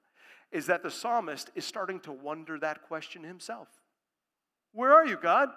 is 0.52 0.68
that 0.68 0.84
the 0.84 0.92
psalmist 0.92 1.50
is 1.56 1.66
starting 1.66 2.00
to 2.02 2.12
wonder 2.12 2.60
that 2.60 2.84
question 2.84 3.24
himself. 3.24 3.68
Where 4.74 4.94
are 4.94 5.06
you, 5.06 5.18
God? 5.18 5.50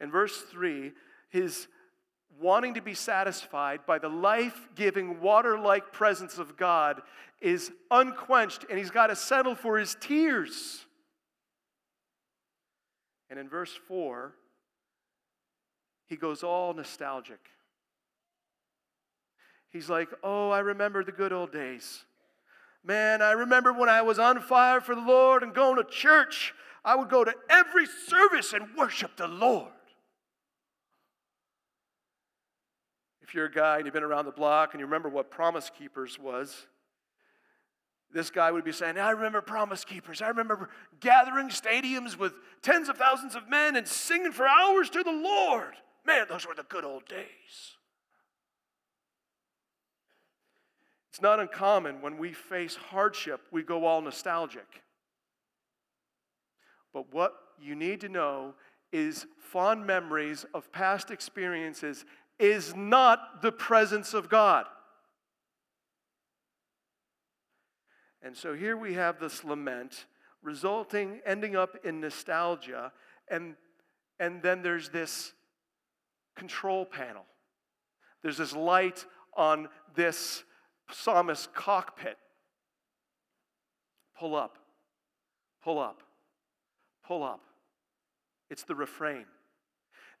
In 0.00 0.10
verse 0.10 0.42
3, 0.50 0.92
his 1.30 1.68
wanting 2.40 2.74
to 2.74 2.82
be 2.82 2.94
satisfied 2.94 3.80
by 3.86 3.98
the 3.98 4.08
life 4.08 4.68
giving, 4.74 5.20
water 5.20 5.58
like 5.58 5.92
presence 5.92 6.38
of 6.38 6.56
God 6.56 7.00
is 7.40 7.70
unquenched, 7.90 8.64
and 8.68 8.78
he's 8.78 8.90
got 8.90 9.08
to 9.08 9.16
settle 9.16 9.54
for 9.54 9.78
his 9.78 9.96
tears. 10.00 10.84
And 13.30 13.38
in 13.38 13.48
verse 13.48 13.72
4, 13.88 14.34
he 16.06 16.16
goes 16.16 16.42
all 16.42 16.74
nostalgic. 16.74 17.40
He's 19.70 19.90
like, 19.90 20.08
Oh, 20.22 20.50
I 20.50 20.60
remember 20.60 21.02
the 21.02 21.12
good 21.12 21.32
old 21.32 21.52
days. 21.52 22.04
Man, 22.84 23.22
I 23.22 23.32
remember 23.32 23.72
when 23.72 23.88
I 23.88 24.02
was 24.02 24.18
on 24.18 24.40
fire 24.40 24.80
for 24.80 24.94
the 24.94 25.00
Lord 25.00 25.42
and 25.42 25.54
going 25.54 25.76
to 25.76 25.84
church. 25.84 26.54
I 26.84 26.94
would 26.94 27.08
go 27.08 27.24
to 27.24 27.34
every 27.48 27.86
service 27.86 28.52
and 28.52 28.76
worship 28.76 29.16
the 29.16 29.26
Lord. 29.26 29.72
If 33.26 33.34
you're 33.34 33.46
a 33.46 33.50
guy 33.50 33.78
and 33.78 33.86
you've 33.86 33.94
been 33.94 34.02
around 34.02 34.26
the 34.26 34.32
block 34.32 34.74
and 34.74 34.80
you 34.80 34.84
remember 34.84 35.08
what 35.08 35.30
Promise 35.30 35.70
Keepers 35.78 36.18
was, 36.18 36.66
this 38.12 38.30
guy 38.30 38.52
would 38.52 38.64
be 38.64 38.70
saying, 38.70 38.98
I 38.98 39.12
remember 39.12 39.40
Promise 39.40 39.86
Keepers. 39.86 40.20
I 40.20 40.28
remember 40.28 40.68
gathering 41.00 41.48
stadiums 41.48 42.18
with 42.18 42.34
tens 42.60 42.90
of 42.90 42.98
thousands 42.98 43.34
of 43.34 43.48
men 43.48 43.76
and 43.76 43.88
singing 43.88 44.30
for 44.30 44.46
hours 44.46 44.90
to 44.90 45.02
the 45.02 45.10
Lord. 45.10 45.72
Man, 46.06 46.26
those 46.28 46.46
were 46.46 46.54
the 46.54 46.64
good 46.64 46.84
old 46.84 47.06
days. 47.06 47.76
It's 51.08 51.22
not 51.22 51.40
uncommon 51.40 52.02
when 52.02 52.18
we 52.18 52.34
face 52.34 52.76
hardship, 52.76 53.40
we 53.50 53.62
go 53.62 53.86
all 53.86 54.02
nostalgic. 54.02 54.82
But 56.92 57.12
what 57.12 57.34
you 57.58 57.74
need 57.74 58.02
to 58.02 58.08
know 58.10 58.54
is 58.92 59.26
fond 59.38 59.86
memories 59.86 60.44
of 60.54 60.70
past 60.72 61.10
experiences 61.10 62.04
is 62.38 62.74
not 62.74 63.42
the 63.42 63.52
presence 63.52 64.14
of 64.14 64.28
God. 64.28 64.66
And 68.22 68.36
so 68.36 68.54
here 68.54 68.76
we 68.76 68.94
have 68.94 69.20
this 69.20 69.44
lament 69.44 70.06
resulting, 70.42 71.20
ending 71.26 71.56
up 71.56 71.76
in 71.84 72.00
nostalgia, 72.00 72.92
and, 73.30 73.54
and 74.18 74.42
then 74.42 74.62
there's 74.62 74.88
this 74.90 75.32
control 76.34 76.84
panel. 76.84 77.24
There's 78.22 78.38
this 78.38 78.54
light 78.54 79.04
on 79.36 79.68
this 79.94 80.44
psalmist's 80.90 81.48
cockpit. 81.54 82.16
Pull 84.18 84.34
up, 84.34 84.58
pull 85.62 85.78
up, 85.78 86.02
pull 87.06 87.22
up. 87.22 87.40
It's 88.48 88.62
the 88.62 88.74
refrain. 88.74 89.24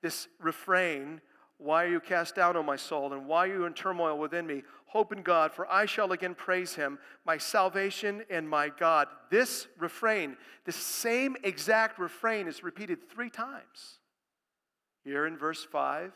This 0.02 0.28
refrain 0.40 1.20
why 1.58 1.84
are 1.84 1.88
you 1.88 2.00
cast 2.00 2.34
down, 2.34 2.56
O 2.56 2.62
my 2.62 2.76
soul? 2.76 3.12
And 3.12 3.26
why 3.26 3.46
are 3.46 3.52
you 3.52 3.64
in 3.64 3.74
turmoil 3.74 4.18
within 4.18 4.46
me? 4.46 4.62
Hope 4.86 5.12
in 5.12 5.22
God, 5.22 5.52
for 5.52 5.70
I 5.70 5.86
shall 5.86 6.12
again 6.12 6.34
praise 6.34 6.74
him, 6.74 6.98
my 7.24 7.38
salvation 7.38 8.22
and 8.30 8.48
my 8.48 8.68
God. 8.68 9.08
This 9.30 9.66
refrain, 9.78 10.36
the 10.64 10.72
same 10.72 11.36
exact 11.42 11.98
refrain, 11.98 12.48
is 12.48 12.62
repeated 12.62 13.08
three 13.08 13.30
times. 13.30 13.98
Here 15.04 15.26
in 15.26 15.36
verse 15.36 15.64
5, 15.64 16.12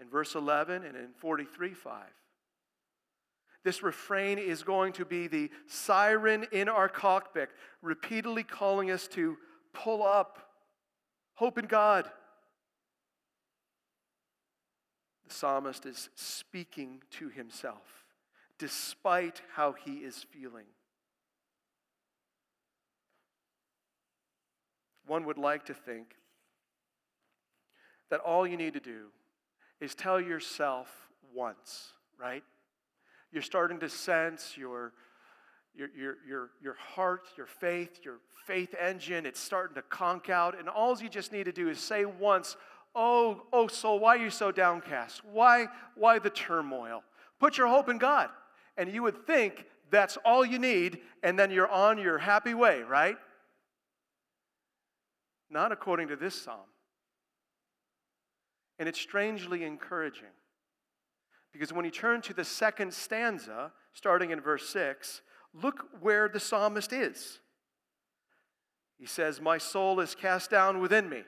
in 0.00 0.08
verse 0.08 0.34
11, 0.34 0.84
and 0.84 0.96
in 0.96 1.08
43 1.18 1.74
5. 1.74 2.04
This 3.62 3.82
refrain 3.82 4.38
is 4.38 4.62
going 4.62 4.94
to 4.94 5.04
be 5.04 5.26
the 5.26 5.50
siren 5.66 6.46
in 6.52 6.68
our 6.68 6.88
cockpit, 6.88 7.50
repeatedly 7.82 8.42
calling 8.42 8.90
us 8.90 9.06
to 9.08 9.36
pull 9.74 10.02
up, 10.02 10.50
hope 11.34 11.58
in 11.58 11.66
God. 11.66 12.10
Psalmist 15.30 15.86
is 15.86 16.10
speaking 16.14 17.02
to 17.12 17.28
himself 17.28 18.04
despite 18.58 19.40
how 19.54 19.72
he 19.72 19.92
is 19.92 20.26
feeling. 20.30 20.66
One 25.06 25.24
would 25.24 25.38
like 25.38 25.64
to 25.64 25.74
think 25.74 26.14
that 28.10 28.20
all 28.20 28.46
you 28.46 28.56
need 28.56 28.74
to 28.74 28.80
do 28.80 29.06
is 29.80 29.94
tell 29.94 30.20
yourself 30.20 30.88
once, 31.34 31.94
right? 32.18 32.44
You're 33.32 33.42
starting 33.42 33.80
to 33.80 33.88
sense 33.88 34.56
your, 34.58 34.92
your, 35.74 35.88
your, 35.96 36.16
your, 36.28 36.50
your 36.62 36.74
heart, 36.74 37.28
your 37.36 37.46
faith, 37.46 38.00
your 38.04 38.18
faith 38.46 38.74
engine, 38.78 39.24
it's 39.24 39.40
starting 39.40 39.74
to 39.76 39.82
conk 39.82 40.28
out. 40.28 40.58
And 40.58 40.68
all 40.68 40.96
you 41.00 41.08
just 41.08 41.32
need 41.32 41.44
to 41.44 41.52
do 41.52 41.68
is 41.68 41.78
say 41.78 42.04
once, 42.04 42.56
Oh, 42.94 43.42
oh, 43.52 43.68
soul, 43.68 44.00
why 44.00 44.16
are 44.16 44.18
you 44.18 44.30
so 44.30 44.50
downcast? 44.50 45.22
Why, 45.24 45.66
why 45.94 46.18
the 46.18 46.30
turmoil? 46.30 47.02
Put 47.38 47.56
your 47.56 47.68
hope 47.68 47.88
in 47.88 47.98
God. 47.98 48.30
And 48.76 48.92
you 48.92 49.02
would 49.02 49.26
think 49.26 49.66
that's 49.90 50.16
all 50.24 50.44
you 50.44 50.58
need, 50.58 50.98
and 51.22 51.38
then 51.38 51.50
you're 51.50 51.70
on 51.70 51.98
your 51.98 52.18
happy 52.18 52.54
way, 52.54 52.82
right? 52.82 53.16
Not 55.50 55.72
according 55.72 56.08
to 56.08 56.16
this 56.16 56.34
psalm. 56.34 56.58
And 58.78 58.88
it's 58.88 59.00
strangely 59.00 59.64
encouraging. 59.64 60.32
Because 61.52 61.72
when 61.72 61.84
you 61.84 61.90
turn 61.90 62.22
to 62.22 62.34
the 62.34 62.44
second 62.44 62.94
stanza, 62.94 63.72
starting 63.92 64.30
in 64.30 64.40
verse 64.40 64.68
6, 64.68 65.22
look 65.52 65.86
where 66.00 66.28
the 66.28 66.40
psalmist 66.40 66.92
is. 66.92 67.40
He 68.98 69.06
says, 69.06 69.40
My 69.40 69.58
soul 69.58 70.00
is 70.00 70.14
cast 70.14 70.50
down 70.50 70.80
within 70.80 71.08
me. 71.08 71.22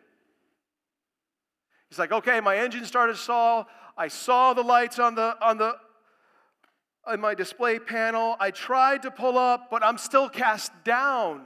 He's 1.92 1.98
like, 1.98 2.10
okay, 2.10 2.40
my 2.40 2.56
engine 2.56 2.86
started 2.86 3.12
to 3.12 3.18
stall. 3.18 3.68
I 3.98 4.08
saw 4.08 4.54
the 4.54 4.62
lights 4.62 4.98
on 4.98 5.14
the 5.14 5.36
on 5.44 5.58
the 5.58 5.74
on 7.04 7.20
my 7.20 7.34
display 7.34 7.78
panel. 7.78 8.34
I 8.40 8.50
tried 8.50 9.02
to 9.02 9.10
pull 9.10 9.36
up, 9.36 9.68
but 9.70 9.84
I'm 9.84 9.98
still 9.98 10.30
cast 10.30 10.72
down. 10.84 11.42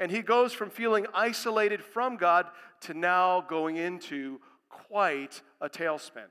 And 0.00 0.10
he 0.10 0.22
goes 0.22 0.52
from 0.52 0.70
feeling 0.70 1.06
isolated 1.14 1.84
from 1.84 2.16
God 2.16 2.46
to 2.80 2.94
now 2.94 3.42
going 3.42 3.76
into 3.76 4.40
quite 4.68 5.40
a 5.60 5.68
tailspin. 5.68 6.26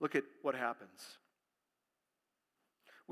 Look 0.00 0.16
at 0.16 0.24
what 0.42 0.56
happens. 0.56 1.18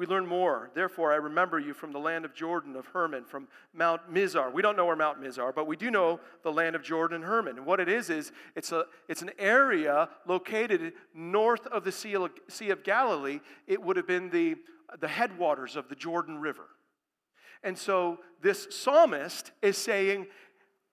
We 0.00 0.06
learn 0.06 0.26
more. 0.26 0.70
Therefore, 0.72 1.12
I 1.12 1.16
remember 1.16 1.58
you 1.58 1.74
from 1.74 1.92
the 1.92 1.98
land 1.98 2.24
of 2.24 2.32
Jordan, 2.32 2.74
of 2.74 2.86
Hermon, 2.86 3.26
from 3.26 3.48
Mount 3.74 4.10
Mizar. 4.10 4.50
We 4.50 4.62
don't 4.62 4.74
know 4.74 4.86
where 4.86 4.96
Mount 4.96 5.20
Mizar, 5.20 5.54
but 5.54 5.66
we 5.66 5.76
do 5.76 5.90
know 5.90 6.20
the 6.42 6.50
land 6.50 6.74
of 6.74 6.82
Jordan 6.82 7.16
and 7.16 7.24
Hermon. 7.26 7.58
And 7.58 7.66
what 7.66 7.80
it 7.80 7.88
is, 7.90 8.08
is 8.08 8.32
it's, 8.56 8.72
a, 8.72 8.86
it's 9.10 9.20
an 9.20 9.30
area 9.38 10.08
located 10.26 10.94
north 11.12 11.66
of 11.66 11.84
the 11.84 11.92
sea 11.92 12.14
of, 12.14 12.30
sea 12.48 12.70
of 12.70 12.82
Galilee. 12.82 13.40
It 13.66 13.82
would 13.82 13.98
have 13.98 14.06
been 14.06 14.30
the, 14.30 14.56
the 15.00 15.06
headwaters 15.06 15.76
of 15.76 15.90
the 15.90 15.96
Jordan 15.96 16.40
River. 16.40 16.64
And 17.62 17.76
so 17.76 18.20
this 18.40 18.68
psalmist 18.70 19.52
is 19.60 19.76
saying, 19.76 20.28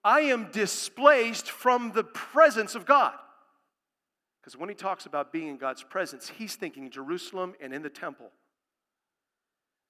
I 0.04 0.20
am 0.20 0.50
displaced 0.52 1.50
from 1.50 1.92
the 1.92 2.04
presence 2.04 2.74
of 2.74 2.84
God. 2.84 3.14
Because 4.42 4.54
when 4.54 4.68
he 4.68 4.74
talks 4.74 5.06
about 5.06 5.32
being 5.32 5.48
in 5.48 5.56
God's 5.56 5.82
presence, 5.82 6.28
he's 6.28 6.56
thinking 6.56 6.90
Jerusalem 6.90 7.54
and 7.58 7.72
in 7.72 7.80
the 7.80 7.88
temple. 7.88 8.32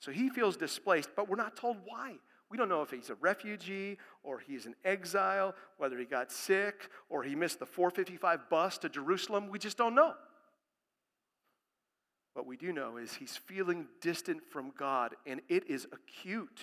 So 0.00 0.12
he 0.12 0.28
feels 0.28 0.56
displaced, 0.56 1.11
but 1.16 1.28
we're 1.28 1.37
not 1.37 1.56
told 1.56 1.78
why. 1.84 2.14
We 2.50 2.56
don't 2.56 2.68
know 2.68 2.82
if 2.82 2.90
he's 2.90 3.11
a 3.11 3.14
refugee 3.16 3.98
or 4.22 4.38
he's 4.38 4.64
an 4.64 4.74
exile, 4.84 5.54
whether 5.76 5.98
he 5.98 6.04
got 6.04 6.32
sick 6.32 6.88
or 7.08 7.22
he 7.22 7.34
missed 7.34 7.58
the 7.58 7.66
455 7.66 8.48
bus 8.48 8.78
to 8.78 8.88
Jerusalem. 8.88 9.48
We 9.50 9.58
just 9.58 9.76
don't 9.76 9.94
know. 9.94 10.14
What 12.32 12.46
we 12.46 12.56
do 12.56 12.72
know 12.72 12.96
is 12.96 13.14
he's 13.14 13.37
feeling 13.37 13.88
distant 14.00 14.42
from 14.48 14.72
God, 14.78 15.16
and 15.26 15.40
it 15.48 15.68
is 15.68 15.87
acute. 15.92 16.61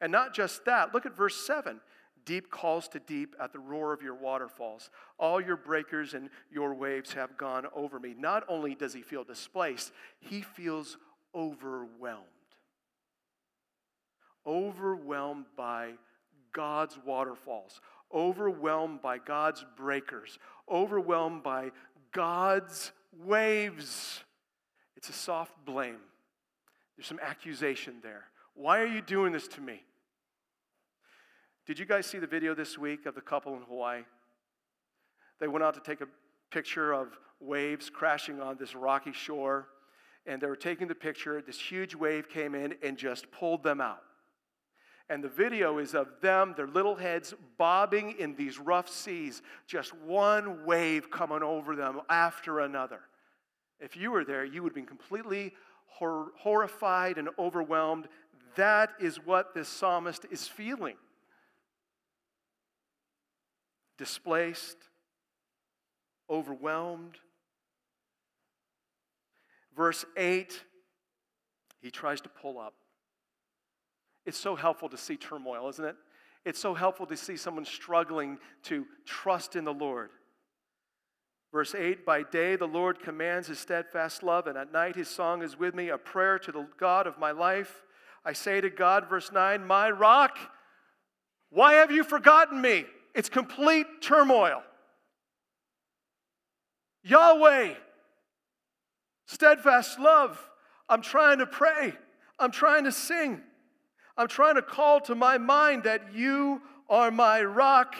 And 0.00 0.10
not 0.10 0.34
just 0.34 0.64
that, 0.64 0.92
look 0.92 1.06
at 1.06 1.16
verse 1.16 1.36
7. 1.46 1.80
Deep 2.24 2.50
calls 2.50 2.88
to 2.88 2.98
deep 2.98 3.36
at 3.40 3.52
the 3.52 3.58
roar 3.60 3.92
of 3.92 4.02
your 4.02 4.16
waterfalls. 4.16 4.90
All 5.16 5.40
your 5.40 5.56
breakers 5.56 6.12
and 6.12 6.28
your 6.50 6.74
waves 6.74 7.12
have 7.12 7.38
gone 7.38 7.66
over 7.72 8.00
me. 8.00 8.16
Not 8.18 8.42
only 8.48 8.74
does 8.74 8.92
he 8.92 9.02
feel 9.02 9.22
displaced, 9.22 9.92
he 10.18 10.42
feels 10.42 10.98
overwhelmed 11.34 12.26
overwhelmed 14.46 15.46
by 15.56 15.92
God's 16.52 16.98
waterfalls, 17.04 17.80
overwhelmed 18.14 19.02
by 19.02 19.18
God's 19.18 19.64
breakers, 19.76 20.38
overwhelmed 20.70 21.42
by 21.42 21.70
God's 22.12 22.92
waves. 23.24 24.22
It's 24.96 25.08
a 25.08 25.12
soft 25.12 25.52
blame. 25.64 25.98
There's 26.96 27.06
some 27.06 27.20
accusation 27.20 27.96
there. 28.02 28.24
Why 28.54 28.80
are 28.80 28.86
you 28.86 29.02
doing 29.02 29.32
this 29.32 29.48
to 29.48 29.60
me? 29.60 29.82
Did 31.66 31.78
you 31.78 31.84
guys 31.84 32.06
see 32.06 32.18
the 32.18 32.26
video 32.26 32.54
this 32.54 32.78
week 32.78 33.06
of 33.06 33.14
the 33.14 33.20
couple 33.20 33.54
in 33.54 33.62
Hawaii? 33.62 34.04
They 35.40 35.48
went 35.48 35.64
out 35.64 35.74
to 35.74 35.80
take 35.80 36.00
a 36.00 36.08
picture 36.50 36.92
of 36.92 37.08
waves 37.40 37.90
crashing 37.90 38.40
on 38.40 38.56
this 38.56 38.74
rocky 38.74 39.12
shore, 39.12 39.68
and 40.24 40.40
they 40.40 40.46
were 40.46 40.56
taking 40.56 40.88
the 40.88 40.94
picture. 40.94 41.42
This 41.42 41.60
huge 41.60 41.94
wave 41.94 42.28
came 42.28 42.54
in 42.54 42.76
and 42.82 42.96
just 42.96 43.30
pulled 43.30 43.62
them 43.62 43.80
out. 43.80 44.05
And 45.08 45.22
the 45.22 45.28
video 45.28 45.78
is 45.78 45.94
of 45.94 46.08
them, 46.20 46.54
their 46.56 46.66
little 46.66 46.96
heads 46.96 47.32
bobbing 47.58 48.16
in 48.18 48.34
these 48.34 48.58
rough 48.58 48.88
seas, 48.88 49.40
just 49.66 49.94
one 49.94 50.64
wave 50.66 51.10
coming 51.10 51.42
over 51.42 51.76
them 51.76 52.00
after 52.08 52.60
another. 52.60 53.00
If 53.78 53.96
you 53.96 54.10
were 54.10 54.24
there, 54.24 54.44
you 54.44 54.62
would 54.62 54.70
have 54.70 54.74
been 54.74 54.86
completely 54.86 55.54
hor- 55.86 56.32
horrified 56.36 57.18
and 57.18 57.28
overwhelmed. 57.38 58.08
That 58.56 58.90
is 58.98 59.16
what 59.24 59.54
this 59.54 59.68
psalmist 59.68 60.26
is 60.30 60.48
feeling 60.48 60.96
displaced, 63.98 64.76
overwhelmed. 66.28 67.16
Verse 69.74 70.04
8, 70.16 70.62
he 71.80 71.90
tries 71.90 72.20
to 72.22 72.28
pull 72.28 72.58
up. 72.58 72.74
It's 74.26 74.38
so 74.38 74.56
helpful 74.56 74.88
to 74.88 74.96
see 74.98 75.16
turmoil, 75.16 75.68
isn't 75.68 75.84
it? 75.84 75.96
It's 76.44 76.60
so 76.60 76.74
helpful 76.74 77.06
to 77.06 77.16
see 77.16 77.36
someone 77.36 77.64
struggling 77.64 78.38
to 78.64 78.86
trust 79.04 79.56
in 79.56 79.64
the 79.64 79.72
Lord. 79.72 80.10
Verse 81.52 81.74
8 81.74 82.04
By 82.04 82.22
day 82.22 82.56
the 82.56 82.66
Lord 82.66 83.00
commands 83.00 83.48
his 83.48 83.58
steadfast 83.58 84.22
love, 84.22 84.46
and 84.46 84.58
at 84.58 84.72
night 84.72 84.96
his 84.96 85.08
song 85.08 85.42
is 85.42 85.58
with 85.58 85.74
me, 85.74 85.88
a 85.88 85.98
prayer 85.98 86.38
to 86.40 86.52
the 86.52 86.68
God 86.78 87.06
of 87.06 87.18
my 87.18 87.30
life. 87.30 87.82
I 88.24 88.32
say 88.32 88.60
to 88.60 88.68
God, 88.68 89.08
verse 89.08 89.30
9, 89.32 89.64
My 89.64 89.90
rock, 89.90 90.36
why 91.50 91.74
have 91.74 91.92
you 91.92 92.02
forgotten 92.02 92.60
me? 92.60 92.84
It's 93.14 93.28
complete 93.28 93.86
turmoil. 94.02 94.62
Yahweh, 97.04 97.74
steadfast 99.26 99.98
love. 100.00 100.50
I'm 100.88 101.02
trying 101.02 101.38
to 101.38 101.46
pray, 101.46 101.94
I'm 102.38 102.50
trying 102.50 102.84
to 102.84 102.92
sing. 102.92 103.40
I'm 104.16 104.28
trying 104.28 104.54
to 104.54 104.62
call 104.62 105.00
to 105.02 105.14
my 105.14 105.38
mind 105.38 105.84
that 105.84 106.14
you 106.14 106.62
are 106.88 107.10
my 107.10 107.42
rock. 107.42 107.94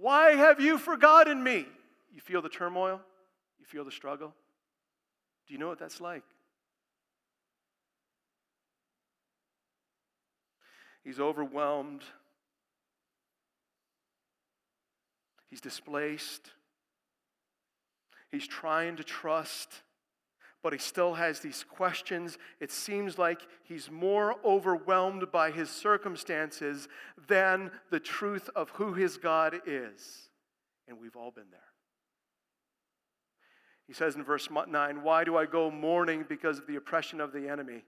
Why 0.00 0.32
have 0.32 0.60
you 0.60 0.78
forgotten 0.78 1.42
me? 1.42 1.66
You 2.12 2.20
feel 2.20 2.42
the 2.42 2.48
turmoil? 2.48 3.00
You 3.58 3.66
feel 3.66 3.84
the 3.84 3.90
struggle? 3.90 4.32
Do 5.46 5.54
you 5.54 5.58
know 5.58 5.68
what 5.68 5.78
that's 5.78 6.00
like? 6.00 6.22
He's 11.02 11.18
overwhelmed. 11.18 12.02
He's 15.48 15.60
displaced. 15.60 16.50
He's 18.30 18.46
trying 18.46 18.96
to 18.96 19.04
trust 19.04 19.82
but 20.62 20.72
he 20.72 20.78
still 20.78 21.14
has 21.14 21.40
these 21.40 21.64
questions. 21.64 22.38
It 22.60 22.70
seems 22.70 23.18
like 23.18 23.40
he's 23.64 23.90
more 23.90 24.36
overwhelmed 24.44 25.32
by 25.32 25.50
his 25.50 25.70
circumstances 25.70 26.88
than 27.28 27.70
the 27.90 28.00
truth 28.00 28.50
of 28.54 28.70
who 28.70 28.92
his 28.92 29.16
God 29.16 29.60
is. 29.66 30.28
And 30.88 30.98
we've 31.00 31.16
all 31.16 31.30
been 31.30 31.50
there. 31.50 31.60
He 33.86 33.94
says 33.94 34.14
in 34.14 34.22
verse 34.22 34.48
9, 34.50 35.02
Why 35.02 35.24
do 35.24 35.36
I 35.36 35.46
go 35.46 35.70
mourning 35.70 36.24
because 36.28 36.58
of 36.58 36.66
the 36.66 36.76
oppression 36.76 37.20
of 37.20 37.32
the 37.32 37.48
enemy? 37.48 37.84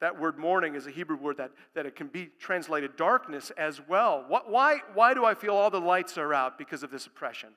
That 0.00 0.20
word 0.20 0.36
mourning 0.36 0.74
is 0.74 0.86
a 0.86 0.90
Hebrew 0.90 1.16
word 1.16 1.36
that, 1.38 1.52
that 1.74 1.86
it 1.86 1.96
can 1.96 2.08
be 2.08 2.30
translated 2.38 2.96
darkness 2.96 3.52
as 3.56 3.80
well. 3.88 4.24
What, 4.26 4.50
why, 4.50 4.78
why 4.94 5.14
do 5.14 5.24
I 5.24 5.34
feel 5.34 5.54
all 5.54 5.70
the 5.70 5.80
lights 5.80 6.18
are 6.18 6.34
out 6.34 6.58
because 6.58 6.82
of 6.82 6.90
this 6.90 7.06
oppression? 7.06 7.50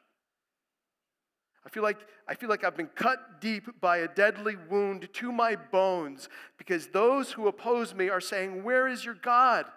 I 1.66 1.70
feel 1.70 1.84
like 1.84 1.98
I 2.28 2.36
feel 2.36 2.50
like 2.50 2.64
I've 2.64 2.78
been 2.78 2.88
cut 2.88 3.42
deep 3.42 3.80
by 3.82 3.98
a 3.98 4.08
deadly 4.08 4.56
wound 4.70 5.10
to 5.14 5.32
my 5.32 5.56
bones 5.56 6.30
because 6.58 6.88
those 6.88 7.32
who 7.32 7.48
oppose 7.48 7.94
me 7.94 8.10
are 8.10 8.22
saying, 8.22 8.64
"Where 8.64 8.88
is 8.88 9.04
your 9.04 9.16
God?" 9.16 9.72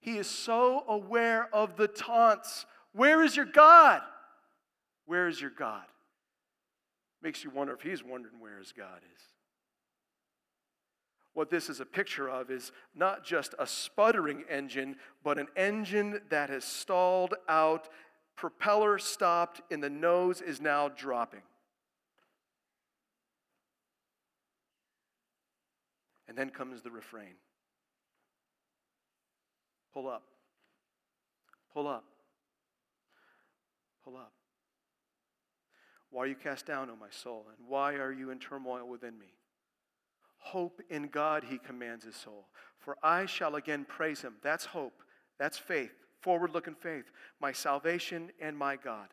He 0.00 0.16
is 0.16 0.28
so 0.28 0.84
aware 0.88 1.54
of 1.54 1.76
the 1.76 1.88
taunts. 1.88 2.66
Where 2.92 3.22
is 3.22 3.36
your 3.36 3.46
God? 3.46 4.02
Where 5.06 5.28
is 5.28 5.40
your 5.40 5.50
God? 5.50 5.84
Makes 7.22 7.44
you 7.44 7.50
wonder 7.50 7.74
if 7.74 7.82
he's 7.82 8.02
wondering 8.02 8.40
where 8.40 8.58
his 8.58 8.72
God 8.72 9.02
is. 9.14 9.22
What 11.32 11.50
this 11.50 11.68
is 11.68 11.80
a 11.80 11.86
picture 11.86 12.28
of 12.28 12.50
is 12.50 12.72
not 12.94 13.24
just 13.24 13.54
a 13.58 13.66
sputtering 13.66 14.44
engine, 14.48 14.96
but 15.22 15.38
an 15.38 15.48
engine 15.56 16.22
that 16.30 16.50
has 16.50 16.64
stalled 16.64 17.34
out 17.48 17.88
propeller 18.40 18.98
stopped, 18.98 19.60
and 19.70 19.82
the 19.82 19.90
nose 19.90 20.40
is 20.40 20.62
now 20.62 20.88
dropping. 20.88 21.42
And 26.26 26.38
then 26.38 26.48
comes 26.48 26.80
the 26.80 26.90
refrain 26.90 27.34
Pull 29.92 30.08
up, 30.08 30.22
pull 31.74 31.86
up, 31.86 32.04
pull 34.04 34.16
up. 34.16 34.32
Why 36.08 36.22
are 36.22 36.26
you 36.26 36.34
cast 36.34 36.64
down, 36.64 36.88
O 36.88 36.96
my 36.96 37.10
soul? 37.10 37.44
And 37.48 37.68
why 37.68 37.94
are 37.94 38.12
you 38.12 38.30
in 38.30 38.38
turmoil 38.38 38.88
within 38.88 39.18
me? 39.18 39.34
Hope 40.38 40.80
in 40.88 41.08
God, 41.08 41.44
he 41.44 41.58
commands 41.58 42.04
his 42.04 42.16
soul. 42.16 42.46
For 42.78 42.96
I 43.02 43.26
shall 43.26 43.56
again 43.56 43.84
praise 43.86 44.22
him. 44.22 44.36
That's 44.42 44.64
hope. 44.64 45.02
That's 45.38 45.58
faith 45.58 45.92
forward 46.20 46.52
looking 46.52 46.74
faith, 46.74 47.10
my 47.40 47.52
salvation 47.52 48.30
and 48.40 48.56
my 48.56 48.76
God. 48.76 49.08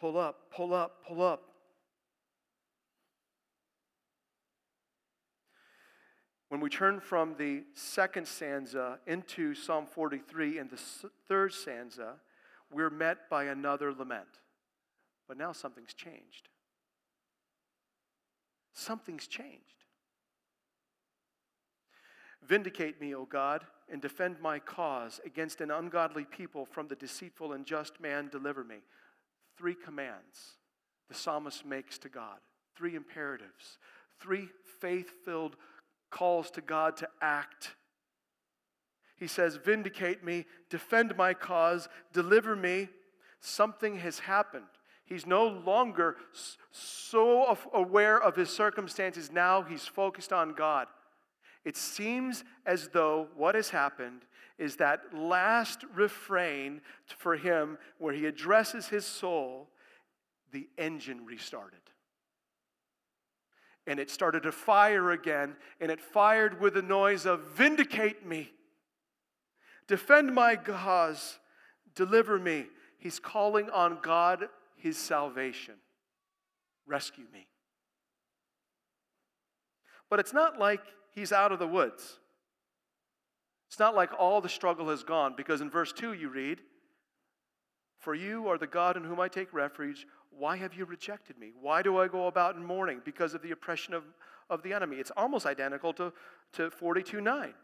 Pull 0.00 0.18
up, 0.18 0.50
pull 0.50 0.74
up, 0.74 1.04
pull 1.06 1.22
up. 1.22 1.42
When 6.48 6.60
we 6.60 6.68
turn 6.68 7.00
from 7.00 7.34
the 7.38 7.64
second 7.74 8.28
stanza 8.28 8.98
into 9.06 9.54
Psalm 9.54 9.86
43 9.86 10.58
and 10.58 10.70
the 10.70 10.78
third 11.26 11.54
stanza, 11.54 12.16
we're 12.70 12.90
met 12.90 13.30
by 13.30 13.44
another 13.44 13.92
lament. 13.92 14.28
But 15.26 15.38
now 15.38 15.52
something's 15.52 15.94
changed. 15.94 16.50
Something's 18.74 19.26
changed. 19.26 19.62
Vindicate 22.42 23.00
me, 23.00 23.14
O 23.14 23.24
God, 23.24 23.64
and 23.92 24.00
defend 24.00 24.40
my 24.40 24.58
cause 24.58 25.20
against 25.24 25.60
an 25.60 25.70
ungodly 25.70 26.24
people 26.24 26.64
from 26.64 26.88
the 26.88 26.96
deceitful 26.96 27.52
and 27.52 27.66
just 27.66 28.00
man. 28.00 28.28
Deliver 28.32 28.64
me. 28.64 28.78
Three 29.58 29.74
commands 29.74 30.56
the 31.08 31.14
psalmist 31.14 31.66
makes 31.66 31.98
to 31.98 32.08
God, 32.08 32.38
three 32.74 32.96
imperatives, 32.96 33.78
three 34.18 34.48
faith 34.80 35.10
filled 35.26 35.56
calls 36.10 36.50
to 36.52 36.62
God 36.62 36.96
to 36.96 37.08
act. 37.20 37.74
He 39.16 39.26
says, 39.26 39.56
Vindicate 39.56 40.24
me, 40.24 40.46
defend 40.70 41.14
my 41.16 41.34
cause, 41.34 41.88
deliver 42.14 42.56
me. 42.56 42.88
Something 43.40 43.98
has 43.98 44.20
happened. 44.20 44.64
He's 45.04 45.26
no 45.26 45.46
longer 45.46 46.16
so 46.70 47.58
aware 47.74 48.20
of 48.20 48.36
his 48.36 48.48
circumstances. 48.48 49.30
Now 49.30 49.62
he's 49.62 49.86
focused 49.86 50.32
on 50.32 50.54
God. 50.54 50.86
It 51.64 51.76
seems 51.76 52.44
as 52.66 52.88
though 52.88 53.28
what 53.36 53.54
has 53.54 53.70
happened 53.70 54.22
is 54.58 54.76
that 54.76 55.14
last 55.14 55.84
refrain 55.94 56.80
for 57.16 57.36
him, 57.36 57.78
where 57.98 58.14
he 58.14 58.26
addresses 58.26 58.88
his 58.88 59.04
soul, 59.04 59.68
the 60.52 60.68
engine 60.76 61.24
restarted. 61.24 61.78
And 63.86 63.98
it 63.98 64.10
started 64.10 64.44
to 64.44 64.52
fire 64.52 65.10
again, 65.10 65.56
and 65.80 65.90
it 65.90 66.00
fired 66.00 66.60
with 66.60 66.74
the 66.74 66.82
noise 66.82 67.26
of 67.26 67.40
Vindicate 67.54 68.26
me, 68.26 68.52
defend 69.88 70.34
my 70.34 70.56
cause, 70.56 71.38
deliver 71.94 72.38
me. 72.38 72.66
He's 72.98 73.18
calling 73.18 73.68
on 73.70 73.98
God, 74.00 74.48
his 74.76 74.96
salvation. 74.96 75.74
Rescue 76.86 77.24
me. 77.32 77.48
But 80.08 80.20
it's 80.20 80.32
not 80.32 80.58
like 80.58 80.82
he's 81.12 81.32
out 81.32 81.52
of 81.52 81.58
the 81.58 81.66
woods. 81.66 82.18
It's 83.68 83.78
not 83.78 83.94
like 83.94 84.10
all 84.18 84.40
the 84.40 84.48
struggle 84.48 84.90
has 84.90 85.02
gone, 85.02 85.34
because 85.36 85.60
in 85.60 85.70
verse 85.70 85.92
2 85.92 86.12
you 86.12 86.28
read, 86.28 86.60
For 87.98 88.14
you 88.14 88.48
are 88.48 88.58
the 88.58 88.66
God 88.66 88.96
in 88.96 89.04
whom 89.04 89.20
I 89.20 89.28
take 89.28 89.52
refuge. 89.54 90.06
Why 90.30 90.56
have 90.56 90.74
you 90.74 90.84
rejected 90.84 91.38
me? 91.38 91.52
Why 91.60 91.82
do 91.82 91.98
I 91.98 92.08
go 92.08 92.26
about 92.26 92.56
in 92.56 92.64
mourning? 92.64 93.00
Because 93.04 93.34
of 93.34 93.42
the 93.42 93.50
oppression 93.50 93.94
of, 93.94 94.04
of 94.50 94.62
the 94.62 94.72
enemy. 94.72 94.96
It's 94.96 95.12
almost 95.16 95.46
identical 95.46 95.92
to, 95.94 96.12
to 96.54 96.70
42 96.70 97.20
9. 97.20 97.54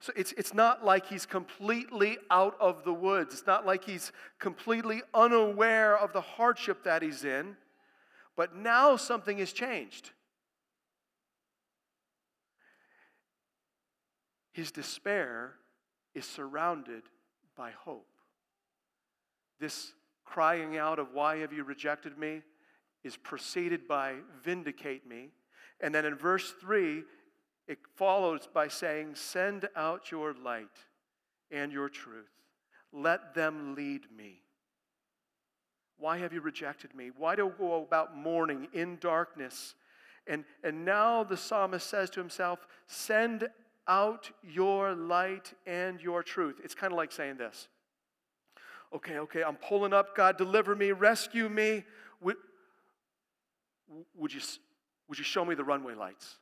So 0.00 0.12
it's, 0.14 0.32
it's 0.32 0.52
not 0.52 0.84
like 0.84 1.06
he's 1.06 1.24
completely 1.24 2.18
out 2.30 2.56
of 2.60 2.84
the 2.84 2.92
woods. 2.92 3.32
It's 3.32 3.46
not 3.46 3.64
like 3.64 3.84
he's 3.84 4.12
completely 4.38 5.02
unaware 5.14 5.98
of 5.98 6.12
the 6.12 6.20
hardship 6.20 6.84
that 6.84 7.02
he's 7.02 7.24
in. 7.24 7.56
But 8.36 8.54
now 8.54 8.96
something 8.96 9.38
has 9.38 9.52
changed. 9.52 10.10
His 14.56 14.72
despair 14.72 15.52
is 16.14 16.24
surrounded 16.24 17.02
by 17.58 17.72
hope. 17.72 18.08
This 19.60 19.92
crying 20.24 20.78
out 20.78 20.98
of, 20.98 21.12
Why 21.12 21.36
have 21.40 21.52
you 21.52 21.62
rejected 21.62 22.16
me? 22.16 22.40
is 23.04 23.18
preceded 23.18 23.86
by, 23.86 24.14
Vindicate 24.42 25.06
me. 25.06 25.28
And 25.82 25.94
then 25.94 26.06
in 26.06 26.14
verse 26.14 26.54
3, 26.58 27.02
it 27.68 27.80
follows 27.96 28.48
by 28.50 28.68
saying, 28.68 29.16
Send 29.16 29.68
out 29.76 30.10
your 30.10 30.32
light 30.32 30.86
and 31.50 31.70
your 31.70 31.90
truth. 31.90 32.32
Let 32.94 33.34
them 33.34 33.74
lead 33.74 34.06
me. 34.16 34.40
Why 35.98 36.16
have 36.16 36.32
you 36.32 36.40
rejected 36.40 36.94
me? 36.94 37.10
Why 37.14 37.36
do 37.36 37.46
I 37.46 37.58
go 37.58 37.82
about 37.82 38.16
mourning 38.16 38.68
in 38.72 38.96
darkness? 39.00 39.74
And, 40.26 40.46
and 40.64 40.86
now 40.86 41.24
the 41.24 41.36
psalmist 41.36 41.90
says 41.90 42.08
to 42.10 42.20
himself, 42.20 42.66
Send 42.86 43.50
out 43.88 44.30
your 44.42 44.94
light 44.94 45.52
and 45.66 46.00
your 46.00 46.22
truth. 46.22 46.60
It's 46.64 46.74
kind 46.74 46.92
of 46.92 46.96
like 46.96 47.12
saying 47.12 47.36
this 47.36 47.68
Okay, 48.94 49.18
okay, 49.18 49.42
I'm 49.42 49.56
pulling 49.56 49.92
up. 49.92 50.16
God, 50.16 50.38
deliver 50.38 50.74
me, 50.74 50.92
rescue 50.92 51.48
me. 51.48 51.84
Would, 52.20 52.36
would, 54.16 54.32
you, 54.32 54.40
would 55.08 55.18
you 55.18 55.24
show 55.24 55.44
me 55.44 55.54
the 55.54 55.64
runway 55.64 55.94
lights? 55.94 56.36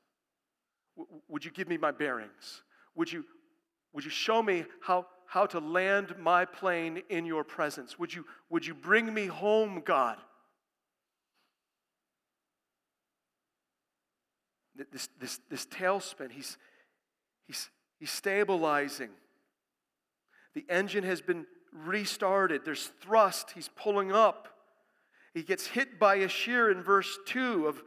Would 1.29 1.45
you 1.45 1.51
give 1.51 1.69
me 1.69 1.77
my 1.77 1.91
bearings? 1.91 2.63
Would 2.95 3.13
you, 3.13 3.25
would 3.93 4.05
you 4.05 4.11
show 4.11 4.43
me 4.43 4.65
how, 4.81 5.07
how 5.27 5.47
to 5.47 5.59
land 5.59 6.15
my 6.19 6.45
plane 6.45 7.03
in 7.09 7.25
your 7.25 7.45
presence? 7.45 7.99
Would 7.99 8.15
you, 8.15 8.25
would 8.51 8.65
you 8.65 8.75
bring 8.75 9.13
me 9.13 9.27
home, 9.27 9.83
God? 9.85 10.19
This, 14.93 15.09
this, 15.21 15.41
this 15.51 15.67
tailspin, 15.67 16.31
he's, 16.31 16.59
he's, 17.47 17.71
he's 17.99 18.11
stabilizing. 18.11 19.11
The 20.55 20.65
engine 20.69 21.05
has 21.05 21.21
been 21.21 21.47
restarted. 21.73 22.65
There's 22.65 22.91
thrust. 23.01 23.53
He's 23.55 23.69
pulling 23.77 24.13
up. 24.13 24.49
He 25.35 25.43
gets 25.43 25.67
hit 25.67 25.99
by 25.99 26.17
a 26.17 26.29
shear 26.29 26.71
in 26.71 26.83
verse 26.83 27.19
2 27.27 27.67
of, 27.67 27.83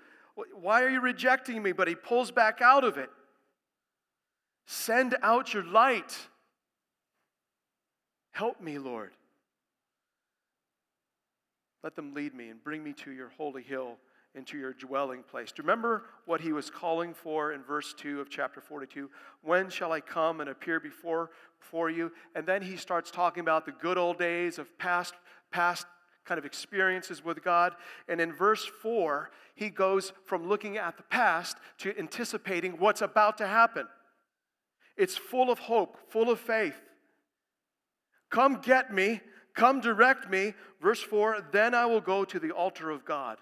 Why 0.54 0.84
are 0.84 0.90
you 0.90 1.00
rejecting 1.00 1.64
me? 1.64 1.72
But 1.72 1.88
he 1.88 1.96
pulls 1.96 2.30
back 2.30 2.62
out 2.62 2.84
of 2.84 2.98
it. 2.98 3.10
Send 4.66 5.16
out 5.24 5.54
your 5.54 5.64
light. 5.64 6.18
Help 8.32 8.62
me, 8.62 8.78
Lord. 8.78 9.12
Let 11.84 11.96
them 11.96 12.14
lead 12.14 12.36
me 12.36 12.50
and 12.50 12.62
bring 12.62 12.84
me 12.84 12.92
to 12.94 13.12
your 13.12 13.30
holy 13.38 13.64
hill 13.64 13.98
into 14.38 14.58
your 14.58 14.74
dwelling 14.74 15.24
place. 15.24 15.52
Do 15.52 15.62
you 15.62 15.68
remember 15.68 16.04
what 16.26 16.40
he 16.40 16.54
was 16.54 16.70
calling 16.70 17.14
for 17.14 17.52
in 17.52 17.64
verse 17.64 17.94
2 17.98 18.22
of 18.22 18.30
chapter 18.30 18.62
42? 18.62 19.10
When 19.42 19.70
shall 19.70 19.92
I 19.92 20.00
come 20.00 20.40
and 20.40 20.50
appear 20.50 20.80
before, 20.80 21.32
before 21.60 21.90
you? 21.90 22.12
And 22.36 22.46
then 22.46 22.62
he 22.62 22.78
starts 22.78 23.10
talking 23.10 23.42
about 23.42 23.66
the 23.66 23.72
good 23.72 23.98
old 23.98 24.20
days 24.20 24.60
of 24.60 24.78
past, 24.78 25.16
past 25.52 25.88
kind 26.24 26.38
of 26.38 26.46
experiences 26.46 27.26
with 27.26 27.44
God. 27.44 27.74
And 28.08 28.22
in 28.22 28.32
verse 28.32 28.66
4, 28.66 29.32
he 29.56 29.70
goes 29.70 30.14
from 30.24 30.48
looking 30.48 30.78
at 30.78 30.98
the 30.98 31.04
past 31.04 31.58
to 31.80 31.98
anticipating 31.98 32.74
what's 32.74 33.02
about 33.02 33.40
to 33.40 33.48
happen. 33.48 33.88
It's 34.96 35.18
full 35.18 35.50
of 35.50 35.60
hope, 35.60 35.98
full 36.10 36.30
of 36.30 36.40
faith. 36.40 36.80
Come 38.30 38.60
get 38.62 38.94
me, 38.94 39.22
come 39.56 39.80
direct 39.80 40.30
me. 40.30 40.54
Verse 40.82 41.02
4 41.02 41.48
Then 41.52 41.74
I 41.74 41.86
will 41.86 42.02
go 42.02 42.24
to 42.26 42.40
the 42.40 42.52
altar 42.52 42.92
of 42.92 43.04
God 43.04 43.38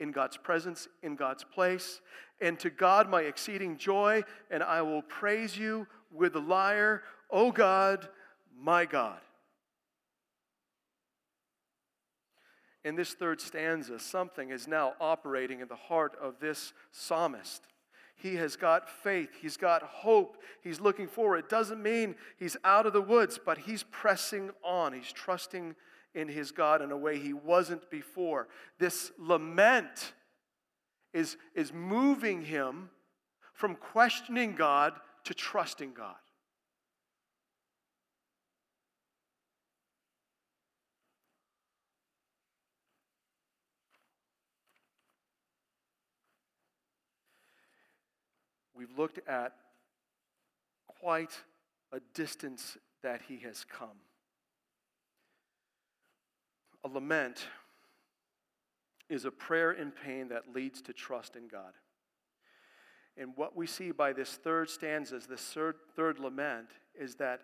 in 0.00 0.12
God's 0.12 0.36
presence, 0.36 0.88
in 1.02 1.16
God's 1.16 1.44
place, 1.44 2.00
and 2.40 2.58
to 2.60 2.70
God 2.70 3.08
my 3.08 3.22
exceeding 3.22 3.76
joy, 3.76 4.22
and 4.50 4.62
I 4.62 4.82
will 4.82 5.02
praise 5.02 5.56
you 5.56 5.86
with 6.12 6.34
the 6.34 6.40
lyre, 6.40 7.02
O 7.30 7.50
God, 7.52 8.08
my 8.58 8.84
God. 8.84 9.20
In 12.84 12.94
this 12.94 13.12
third 13.12 13.40
stanza, 13.40 13.98
something 13.98 14.50
is 14.50 14.68
now 14.68 14.94
operating 15.00 15.60
in 15.60 15.68
the 15.68 15.76
heart 15.76 16.16
of 16.20 16.38
this 16.40 16.72
psalmist. 16.92 17.64
He 18.16 18.36
has 18.36 18.56
got 18.56 18.88
faith. 18.88 19.30
He's 19.40 19.56
got 19.56 19.82
hope. 19.82 20.38
He's 20.62 20.80
looking 20.80 21.06
forward. 21.06 21.38
It 21.38 21.48
doesn't 21.48 21.82
mean 21.82 22.16
he's 22.36 22.56
out 22.64 22.86
of 22.86 22.92
the 22.92 23.02
woods, 23.02 23.38
but 23.44 23.58
he's 23.58 23.84
pressing 23.84 24.50
on. 24.64 24.92
He's 24.92 25.12
trusting 25.12 25.76
in 26.18 26.26
his 26.26 26.50
God 26.50 26.82
in 26.82 26.90
a 26.90 26.96
way 26.96 27.16
he 27.16 27.32
wasn't 27.32 27.88
before. 27.90 28.48
This 28.80 29.12
lament 29.18 30.14
is, 31.12 31.36
is 31.54 31.72
moving 31.72 32.42
him 32.42 32.90
from 33.52 33.76
questioning 33.76 34.56
God 34.56 34.94
to 35.24 35.32
trusting 35.32 35.92
God. 35.94 36.16
We've 48.74 48.96
looked 48.98 49.20
at 49.28 49.52
quite 51.00 51.32
a 51.92 52.00
distance 52.12 52.76
that 53.04 53.22
he 53.28 53.38
has 53.38 53.64
come. 53.64 54.07
A 56.84 56.88
lament 56.88 57.46
is 59.08 59.24
a 59.24 59.30
prayer 59.30 59.72
in 59.72 59.90
pain 59.90 60.28
that 60.28 60.54
leads 60.54 60.82
to 60.82 60.92
trust 60.92 61.36
in 61.36 61.48
God. 61.48 61.72
And 63.16 63.32
what 63.36 63.56
we 63.56 63.66
see 63.66 63.90
by 63.90 64.12
this 64.12 64.30
third 64.30 64.70
stanza, 64.70 65.20
this 65.28 65.42
third, 65.42 65.76
third 65.96 66.20
lament, 66.20 66.68
is 66.98 67.16
that 67.16 67.40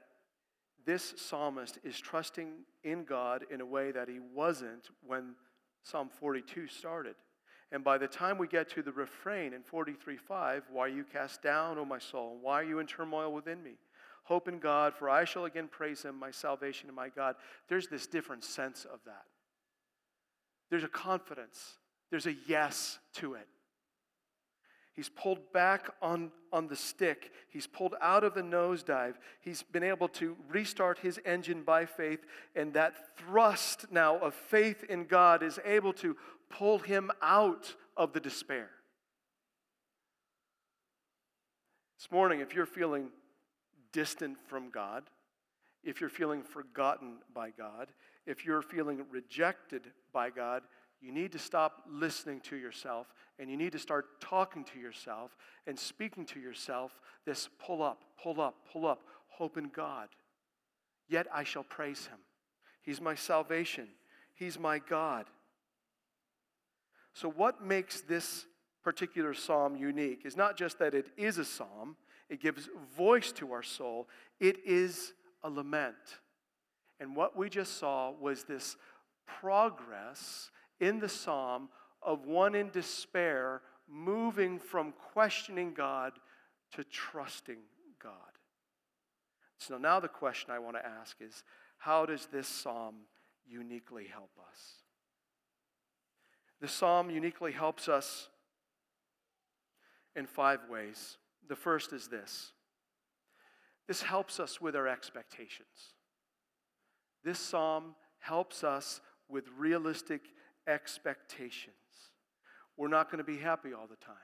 this 0.87 1.15
psalmist 1.17 1.79
is 1.83 1.99
trusting 1.99 2.53
in 2.85 3.05
God 3.05 3.45
in 3.51 3.61
a 3.61 3.67
way 3.67 3.91
that 3.91 4.09
he 4.09 4.21
wasn't 4.21 4.91
when 5.05 5.35
Psalm 5.83 6.09
42 6.09 6.69
started. 6.69 7.17
And 7.73 7.83
by 7.83 7.99
the 7.99 8.07
time 8.07 8.39
we 8.39 8.47
get 8.47 8.69
to 8.71 8.83
the 8.83 8.93
refrain 8.93 9.53
in 9.53 9.63
43:5, 9.63 10.71
why 10.71 10.85
are 10.85 10.89
you 10.89 11.05
cast 11.05 11.43
down, 11.43 11.79
O 11.79 11.85
my 11.85 11.99
soul? 11.99 12.39
Why 12.41 12.61
are 12.61 12.65
you 12.65 12.79
in 12.79 12.87
turmoil 12.87 13.33
within 13.33 13.63
me? 13.63 13.79
Hope 14.25 14.49
in 14.49 14.59
God, 14.59 14.95
for 14.95 15.09
I 15.11 15.25
shall 15.25 15.45
again 15.45 15.69
praise 15.71 16.03
him, 16.03 16.19
my 16.19 16.31
salvation 16.31 16.89
and 16.89 16.97
my 16.97 17.11
God. 17.11 17.37
There's 17.69 17.89
this 17.89 18.07
different 18.07 18.43
sense 18.43 18.85
of 18.85 19.01
that. 19.05 19.25
There's 20.71 20.85
a 20.85 20.89
confidence, 20.89 21.79
there's 22.11 22.27
a 22.27 22.35
yes 22.47 22.99
to 23.15 23.35
it. 23.35 23.47
He's 24.95 25.09
pulled 25.09 25.53
back 25.53 25.91
on, 26.01 26.31
on 26.53 26.69
the 26.69 26.77
stick. 26.77 27.33
He's 27.51 27.67
pulled 27.67 27.97
out 28.01 28.23
of 28.23 28.35
the 28.35 28.43
nosedive. 28.43 29.15
He's 29.41 29.61
been 29.61 29.83
able 29.83 30.07
to 30.09 30.37
restart 30.49 31.01
his 31.01 31.19
engine 31.25 31.65
by 31.65 31.85
faith, 31.85 32.21
and 32.55 32.73
that 32.75 32.95
thrust 33.19 33.87
now 33.91 34.19
of 34.19 34.35
faith 34.35 34.85
in 34.85 35.07
God 35.07 35.43
is 35.43 35.59
able 35.65 35.93
to 35.95 36.17
pull 36.49 36.79
him 36.79 37.11
out 37.21 37.75
of 37.97 38.13
the 38.13 38.21
despair. 38.21 38.71
This 41.99 42.13
morning, 42.13 42.39
if 42.39 42.55
you're 42.55 42.65
feeling 42.65 43.09
distant 43.95 44.37
from 44.47 44.71
God, 44.71 45.05
if 45.85 46.01
you're 46.01 46.11
feeling 46.11 46.43
forgotten 46.43 47.19
by 47.33 47.51
God, 47.51 47.93
if 48.27 48.45
you're 48.45 48.61
feeling 48.61 49.05
rejected 49.11 49.93
by 50.13 50.29
God, 50.29 50.63
you 51.01 51.13
need 51.13 51.33
to 51.33 51.39
stop 51.39 51.83
listening 51.89 52.41
to 52.41 52.57
yourself 52.57 53.07
and 53.39 53.51
you 53.51 53.57
need 53.57 53.73
to 53.73 53.79
start 53.79 54.21
talking 54.21 54.65
to 54.65 54.79
yourself 54.79 55.37
and 55.67 55.79
speaking 55.79 56.27
to 56.27 56.41
yourself 56.41 56.99
this 57.25 57.49
pull 57.65 57.83
up, 57.83 58.05
pull 58.23 58.41
up, 58.41 58.57
pull 58.73 58.87
up, 58.87 59.03
hope 59.29 59.57
in 59.57 59.69
God. 59.69 60.09
Yet 61.09 61.27
I 61.33 61.45
shall 61.45 61.65
praise 61.65 62.07
him. 62.07 62.19
He's 62.83 63.01
my 63.01 63.15
salvation, 63.15 63.89
He's 64.35 64.59
my 64.59 64.79
God. 64.79 65.27
So, 67.15 67.31
what 67.31 67.63
makes 67.65 68.01
this 68.01 68.47
particular 68.85 69.35
psalm 69.35 69.75
unique 69.75 70.23
is 70.25 70.37
not 70.37 70.57
just 70.57 70.79
that 70.79 70.95
it 70.95 71.07
is 71.17 71.39
a 71.39 71.45
psalm, 71.45 71.97
it 72.29 72.41
gives 72.41 72.69
voice 72.97 73.33
to 73.33 73.53
our 73.53 73.63
soul, 73.63 74.09
it 74.39 74.59
is 74.65 75.15
a 75.43 75.51
lament. 75.51 76.21
And 77.01 77.17
what 77.17 77.37
we 77.37 77.49
just 77.49 77.79
saw 77.79 78.13
was 78.13 78.45
this 78.45 78.77
progress 79.27 80.51
in 80.81 81.01
the 81.01 81.09
psalm 81.09 81.69
of 82.03 82.27
one 82.27 82.55
in 82.55 82.71
despair 82.71 83.63
moving 83.89 84.59
from 84.59 84.93
questioning 85.13 85.73
God 85.75 86.13
to 86.73 86.85
trusting 86.85 87.59
God. 88.03 88.13
So 89.59 89.79
now 89.79 90.01
the 90.01 90.09
question 90.09 90.51
I 90.51 90.59
want 90.59 90.77
to 90.77 90.87
ask 90.87 91.17
is 91.21 91.43
how 91.79 92.07
does 92.07 92.27
this 92.27 92.47
psalm 92.47 92.95
uniquely 93.47 94.07
help 94.07 94.31
us? 94.51 94.75
The 96.61 96.69
psalm 96.69 97.11
uniquely 97.11 97.53
helps 97.53 97.89
us 97.89 98.29
in 100.17 100.27
five 100.27 100.61
ways. 100.69 101.19
The 101.49 101.57
first 101.57 101.93
is 101.93 102.09
this 102.09 102.53
this 103.87 104.03
helps 104.03 104.41
us 104.41 104.61
with 104.61 104.75
our 104.75 104.89
expectations. 104.89 105.95
This 107.23 107.39
psalm 107.39 107.95
helps 108.19 108.65
us 108.65 109.01
with 109.29 109.45
realistic 109.57 110.23
expectations. 110.67 111.75
We're 112.77 112.89
not 112.89 113.11
going 113.11 113.19
to 113.19 113.25
be 113.25 113.39
happy 113.39 113.73
all 113.73 113.87
the 113.87 113.97
time. 114.05 114.17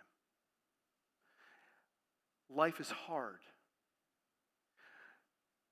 Life 2.49 2.81
is 2.81 2.91
hard. 2.91 3.39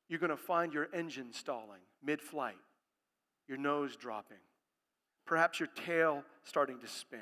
You're 0.08 0.20
going 0.20 0.30
to 0.30 0.36
find 0.36 0.72
your 0.72 0.88
engine 0.94 1.32
stalling 1.32 1.80
mid 2.02 2.20
flight, 2.22 2.56
your 3.46 3.58
nose 3.58 3.96
dropping, 3.96 4.38
perhaps 5.26 5.60
your 5.60 5.68
tail 5.68 6.24
starting 6.44 6.78
to 6.80 6.86
spin. 6.86 7.20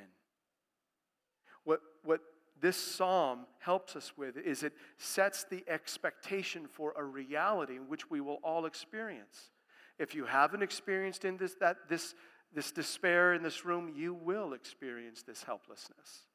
What, 1.64 1.80
what 2.04 2.20
this 2.61 2.77
psalm 2.77 3.47
helps 3.59 3.97
us 3.97 4.12
with 4.16 4.37
is 4.37 4.62
it 4.62 4.73
sets 4.99 5.45
the 5.45 5.64
expectation 5.69 6.66
for 6.66 6.95
a 6.97 7.05
reality 7.05 7.77
which 7.77 8.11
we 8.11 8.21
will 8.21 8.38
all 8.42 8.66
experience. 8.66 9.51
If 9.99 10.14
you 10.14 10.25
haven't 10.25 10.62
experienced 10.62 11.25
in 11.25 11.37
this, 11.37 11.55
that, 11.61 11.88
this, 11.88 12.14
this 12.55 12.73
despair 12.73 13.35
in 13.35 13.42
this 13.42 13.64
room, 13.64 13.92
you 13.95 14.14
will 14.14 14.53
experience 14.53 15.23
this 15.23 15.42
helplessness. 15.42 16.27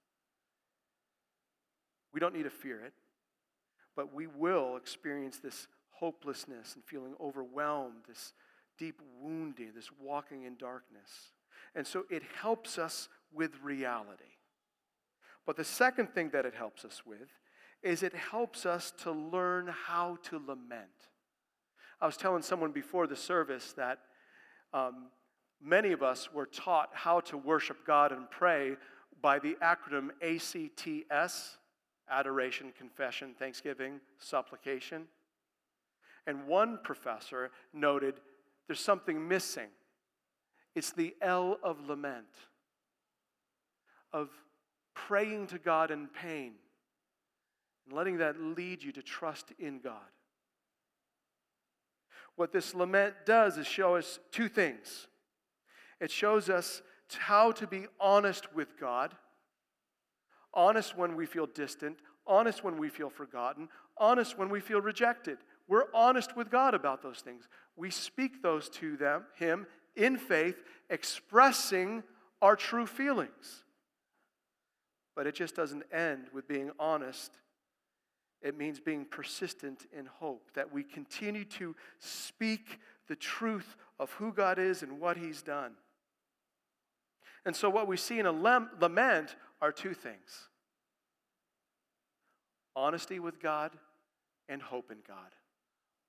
We 2.13 2.19
don't 2.19 2.35
need 2.35 2.43
to 2.43 2.49
fear 2.49 2.83
it, 2.83 2.93
but 3.95 4.13
we 4.13 4.27
will 4.27 4.77
experience 4.77 5.37
this 5.37 5.67
hopelessness 5.91 6.75
and 6.75 6.83
feeling 6.83 7.13
overwhelmed, 7.21 8.03
this 8.07 8.33
deep 8.77 9.01
wounding, 9.21 9.71
this 9.75 9.89
walking 9.99 10.43
in 10.43 10.55
darkness. 10.55 11.33
And 11.75 11.85
so 11.85 12.05
it 12.09 12.23
helps 12.41 12.77
us 12.77 13.07
with 13.31 13.51
reality. 13.63 14.23
But 15.45 15.57
the 15.57 15.63
second 15.63 16.13
thing 16.13 16.29
that 16.31 16.45
it 16.45 16.53
helps 16.53 16.85
us 16.85 17.01
with 17.05 17.29
is 17.83 18.03
it 18.03 18.13
helps 18.13 18.65
us 18.65 18.93
to 19.03 19.11
learn 19.11 19.67
how 19.67 20.17
to 20.23 20.37
lament. 20.37 21.09
I 21.99 22.05
was 22.05 22.17
telling 22.17 22.43
someone 22.43 22.71
before 22.71 23.07
the 23.07 23.15
service 23.15 23.73
that 23.73 23.99
um, 24.73 25.07
many 25.61 25.91
of 25.91 26.03
us 26.03 26.31
were 26.31 26.45
taught 26.45 26.89
how 26.93 27.19
to 27.21 27.37
worship 27.37 27.85
God 27.85 28.11
and 28.11 28.29
pray 28.29 28.75
by 29.21 29.39
the 29.39 29.57
acronym 29.61 30.09
ACTS 30.21 31.57
adoration, 32.09 32.73
confession, 32.77 33.33
thanksgiving, 33.39 34.01
supplication. 34.19 35.03
And 36.27 36.45
one 36.45 36.79
professor 36.83 37.51
noted 37.73 38.15
there's 38.67 38.79
something 38.79 39.27
missing. 39.27 39.69
It's 40.75 40.91
the 40.91 41.15
L 41.21 41.57
of 41.63 41.87
lament, 41.87 42.27
of 44.13 44.29
praying 45.07 45.47
to 45.47 45.57
God 45.57 45.91
in 45.91 46.07
pain, 46.07 46.53
and 47.85 47.95
letting 47.95 48.17
that 48.17 48.39
lead 48.39 48.83
you 48.83 48.91
to 48.93 49.01
trust 49.01 49.51
in 49.59 49.79
God. 49.79 49.95
What 52.35 52.51
this 52.51 52.73
lament 52.73 53.15
does 53.25 53.57
is 53.57 53.67
show 53.67 53.95
us 53.95 54.19
two 54.31 54.47
things 54.47 55.07
it 55.99 56.09
shows 56.09 56.49
us 56.49 56.81
how 57.19 57.51
to 57.51 57.67
be 57.67 57.85
honest 57.99 58.55
with 58.55 58.79
God, 58.79 59.13
honest 60.53 60.97
when 60.97 61.15
we 61.15 61.27
feel 61.27 61.45
distant, 61.45 61.97
honest 62.25 62.63
when 62.63 62.77
we 62.77 62.89
feel 62.89 63.09
forgotten, 63.09 63.69
honest 63.97 64.37
when 64.37 64.49
we 64.49 64.59
feel 64.59 64.81
rejected. 64.81 65.37
We're 65.67 65.93
honest 65.93 66.35
with 66.35 66.49
God 66.49 66.73
about 66.73 67.03
those 67.03 67.19
things. 67.19 67.47
We 67.75 67.91
speak 67.91 68.41
those 68.41 68.67
to 68.69 68.97
them, 68.97 69.25
him 69.35 69.67
in 69.95 70.17
faith, 70.17 70.55
expressing 70.89 72.01
our 72.41 72.55
true 72.55 72.87
feelings. 72.87 73.63
But 75.15 75.27
it 75.27 75.35
just 75.35 75.55
doesn't 75.55 75.83
end 75.91 76.27
with 76.33 76.47
being 76.47 76.71
honest. 76.79 77.31
It 78.41 78.57
means 78.57 78.79
being 78.79 79.05
persistent 79.05 79.85
in 79.97 80.05
hope, 80.05 80.51
that 80.55 80.71
we 80.71 80.83
continue 80.83 81.45
to 81.45 81.75
speak 81.99 82.79
the 83.07 83.15
truth 83.15 83.75
of 83.99 84.11
who 84.13 84.33
God 84.33 84.57
is 84.57 84.81
and 84.83 84.99
what 84.99 85.17
He's 85.17 85.41
done. 85.41 85.73
And 87.45 87.55
so, 87.55 87.69
what 87.69 87.87
we 87.87 87.97
see 87.97 88.19
in 88.19 88.25
a 88.25 88.31
lament 88.31 89.35
are 89.61 89.71
two 89.71 89.93
things 89.93 90.49
honesty 92.75 93.19
with 93.19 93.39
God 93.41 93.71
and 94.49 94.61
hope 94.61 94.91
in 94.91 94.97
God. 95.07 95.35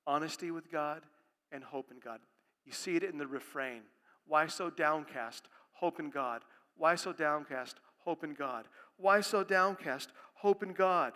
Honesty 0.07 0.51
with 0.51 0.71
God 0.71 1.03
and 1.51 1.63
hope 1.63 1.91
in 1.91 1.99
God. 1.99 2.21
You 2.65 2.73
see 2.73 2.97
it 2.97 3.03
in 3.03 3.19
the 3.19 3.27
refrain. 3.27 3.83
Why 4.27 4.47
so 4.47 4.71
downcast? 4.71 5.49
Hope 5.73 6.01
in 6.01 6.11
God. 6.11 6.43
Why 6.77 6.95
so 6.95 7.13
downcast? 7.13 7.79
Hope 7.99 8.25
in 8.25 8.35
God. 8.35 8.67
Why 8.97 9.21
so 9.21 9.45
downcast? 9.45 10.11
Hope 10.35 10.63
in 10.63 10.73
God. 10.73 11.13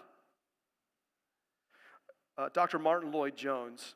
Uh, 2.38 2.48
Dr. 2.52 2.78
Martyn 2.78 3.12
Lloyd-Jones, 3.12 3.94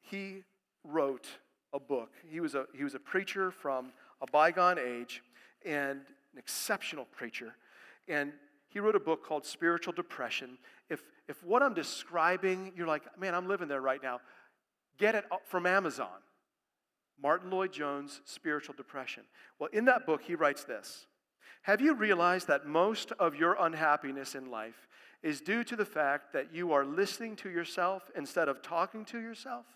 he 0.00 0.42
wrote 0.82 1.26
a 1.72 1.78
book. 1.78 2.10
He 2.28 2.40
was 2.40 2.54
a, 2.54 2.66
he 2.76 2.82
was 2.82 2.94
a 2.94 2.98
preacher 2.98 3.50
from 3.50 3.92
a 4.20 4.26
bygone 4.30 4.78
age 4.78 5.22
and 5.64 6.00
an 6.32 6.38
exceptional 6.38 7.04
preacher. 7.04 7.54
And 8.08 8.32
he 8.68 8.80
wrote 8.80 8.96
a 8.96 9.00
book 9.00 9.24
called 9.24 9.44
Spiritual 9.44 9.92
Depression. 9.92 10.58
If, 10.90 11.02
if 11.28 11.42
what 11.44 11.62
I'm 11.62 11.74
describing, 11.74 12.72
you're 12.76 12.86
like, 12.86 13.02
man, 13.18 13.34
I'm 13.34 13.48
living 13.48 13.68
there 13.68 13.80
right 13.80 14.02
now, 14.02 14.20
get 14.98 15.14
it 15.14 15.24
from 15.44 15.66
Amazon. 15.66 16.08
Martyn 17.22 17.50
Lloyd-Jones, 17.50 18.20
Spiritual 18.24 18.74
Depression. 18.76 19.22
Well, 19.58 19.70
in 19.72 19.86
that 19.86 20.04
book, 20.04 20.22
he 20.22 20.34
writes 20.34 20.64
this 20.64 21.06
Have 21.66 21.80
you 21.80 21.94
realized 21.94 22.46
that 22.46 22.64
most 22.64 23.10
of 23.18 23.34
your 23.34 23.56
unhappiness 23.58 24.36
in 24.36 24.52
life 24.52 24.86
is 25.20 25.40
due 25.40 25.64
to 25.64 25.74
the 25.74 25.84
fact 25.84 26.32
that 26.32 26.54
you 26.54 26.72
are 26.72 26.84
listening 26.84 27.34
to 27.34 27.50
yourself 27.50 28.08
instead 28.14 28.48
of 28.48 28.62
talking 28.62 29.04
to 29.06 29.18
yourself? 29.18 29.66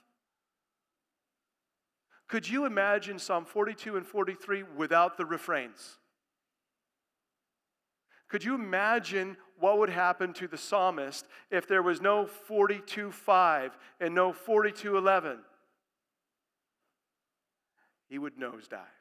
Could 2.28 2.48
you 2.48 2.64
imagine 2.64 3.18
Psalm 3.18 3.44
42 3.44 3.96
and 3.96 4.06
43 4.06 4.62
without 4.76 5.16
the 5.16 5.26
refrains? 5.26 5.98
Could 8.28 8.44
you 8.44 8.54
imagine 8.54 9.36
what 9.58 9.78
would 9.78 9.90
happen 9.90 10.32
to 10.34 10.46
the 10.46 10.56
psalmist 10.56 11.26
if 11.50 11.66
there 11.66 11.82
was 11.82 12.00
no 12.00 12.24
42:5 12.24 13.76
and 13.98 14.14
no 14.14 14.32
42:11? 14.32 15.40
He 18.08 18.16
would 18.16 18.36
nosedive. 18.36 18.99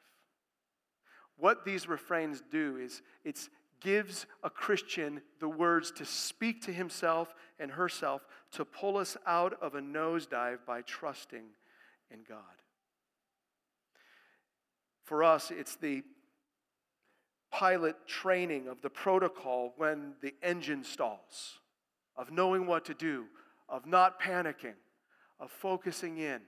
What 1.40 1.64
these 1.64 1.88
refrains 1.88 2.42
do 2.50 2.76
is 2.76 3.02
it 3.24 3.48
gives 3.80 4.26
a 4.44 4.50
Christian 4.50 5.22
the 5.40 5.48
words 5.48 5.90
to 5.92 6.04
speak 6.04 6.62
to 6.66 6.72
himself 6.72 7.34
and 7.58 7.70
herself 7.72 8.26
to 8.52 8.64
pull 8.64 8.98
us 8.98 9.16
out 9.26 9.54
of 9.62 9.74
a 9.74 9.80
nosedive 9.80 10.58
by 10.66 10.82
trusting 10.82 11.44
in 12.10 12.18
God. 12.28 12.38
For 15.04 15.24
us, 15.24 15.50
it's 15.50 15.76
the 15.76 16.02
pilot 17.50 17.96
training 18.06 18.68
of 18.68 18.82
the 18.82 18.90
protocol 18.90 19.72
when 19.76 20.12
the 20.22 20.34
engine 20.42 20.84
stalls, 20.84 21.58
of 22.16 22.30
knowing 22.30 22.66
what 22.66 22.84
to 22.84 22.94
do, 22.94 23.24
of 23.68 23.86
not 23.86 24.20
panicking, 24.20 24.74
of 25.40 25.50
focusing 25.50 26.18
in. 26.18 26.42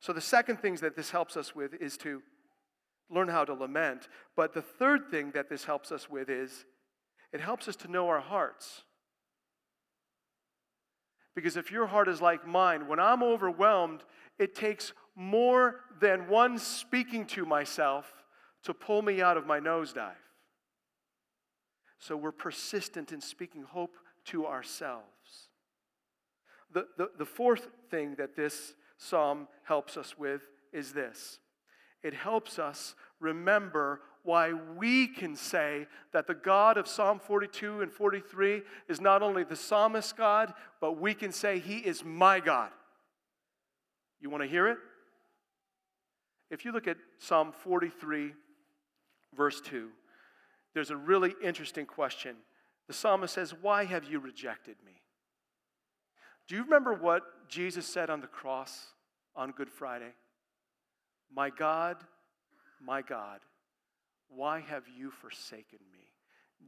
So, 0.00 0.12
the 0.12 0.20
second 0.20 0.58
thing 0.58 0.74
that 0.76 0.96
this 0.96 1.10
helps 1.10 1.36
us 1.36 1.54
with 1.54 1.74
is 1.74 1.96
to 1.98 2.22
learn 3.10 3.28
how 3.28 3.44
to 3.44 3.54
lament. 3.54 4.08
But 4.36 4.54
the 4.54 4.62
third 4.62 5.10
thing 5.10 5.32
that 5.32 5.48
this 5.48 5.64
helps 5.64 5.92
us 5.92 6.08
with 6.08 6.28
is 6.28 6.64
it 7.32 7.40
helps 7.40 7.68
us 7.68 7.76
to 7.76 7.90
know 7.90 8.08
our 8.08 8.20
hearts. 8.20 8.82
Because 11.34 11.56
if 11.56 11.70
your 11.70 11.86
heart 11.86 12.08
is 12.08 12.20
like 12.20 12.46
mine, 12.46 12.88
when 12.88 12.98
I'm 12.98 13.22
overwhelmed, 13.22 14.02
it 14.38 14.54
takes 14.54 14.92
more 15.14 15.80
than 16.00 16.28
one 16.28 16.58
speaking 16.58 17.26
to 17.26 17.44
myself 17.44 18.12
to 18.64 18.74
pull 18.74 19.02
me 19.02 19.22
out 19.22 19.36
of 19.36 19.46
my 19.46 19.60
nosedive. 19.60 20.12
So 21.98 22.16
we're 22.16 22.32
persistent 22.32 23.12
in 23.12 23.20
speaking 23.20 23.62
hope 23.62 23.96
to 24.26 24.46
ourselves. 24.46 25.48
The, 26.72 26.86
the, 26.96 27.10
the 27.18 27.24
fourth 27.24 27.68
thing 27.90 28.14
that 28.18 28.36
this 28.36 28.74
psalm 28.96 29.48
helps 29.64 29.96
us 29.96 30.18
with 30.18 30.42
is 30.72 30.92
this 30.92 31.38
it 32.02 32.14
helps 32.14 32.58
us 32.58 32.94
remember 33.20 34.00
why 34.22 34.52
we 34.52 35.06
can 35.06 35.34
say 35.34 35.86
that 36.12 36.26
the 36.26 36.34
God 36.34 36.76
of 36.76 36.86
Psalm 36.86 37.18
42 37.18 37.80
and 37.80 37.90
43 37.90 38.62
is 38.88 39.00
not 39.00 39.22
only 39.22 39.42
the 39.42 39.56
psalmist's 39.56 40.12
God, 40.12 40.52
but 40.80 41.00
we 41.00 41.14
can 41.14 41.32
say 41.32 41.58
he 41.58 41.78
is 41.78 42.04
my 42.04 42.40
God. 42.40 42.70
You 44.20 44.30
want 44.30 44.42
to 44.42 44.48
hear 44.48 44.68
it? 44.68 44.78
If 46.50 46.64
you 46.64 46.72
look 46.72 46.86
at 46.86 46.96
Psalm 47.18 47.52
43, 47.52 48.32
verse 49.36 49.60
2, 49.60 49.88
there's 50.74 50.90
a 50.90 50.96
really 50.96 51.34
interesting 51.42 51.86
question. 51.86 52.36
The 52.86 52.94
psalmist 52.94 53.34
says, 53.34 53.54
Why 53.60 53.84
have 53.84 54.04
you 54.04 54.18
rejected 54.18 54.76
me? 54.84 55.02
Do 56.48 56.54
you 56.56 56.64
remember 56.64 56.94
what 56.94 57.22
Jesus 57.48 57.86
said 57.86 58.10
on 58.10 58.20
the 58.20 58.26
cross 58.26 58.86
on 59.36 59.52
Good 59.52 59.70
Friday? 59.70 60.12
My 61.34 61.50
God, 61.50 61.96
my 62.80 63.02
God, 63.02 63.40
why 64.28 64.60
have 64.60 64.84
you 64.88 65.10
forsaken 65.10 65.78
me? 65.92 65.98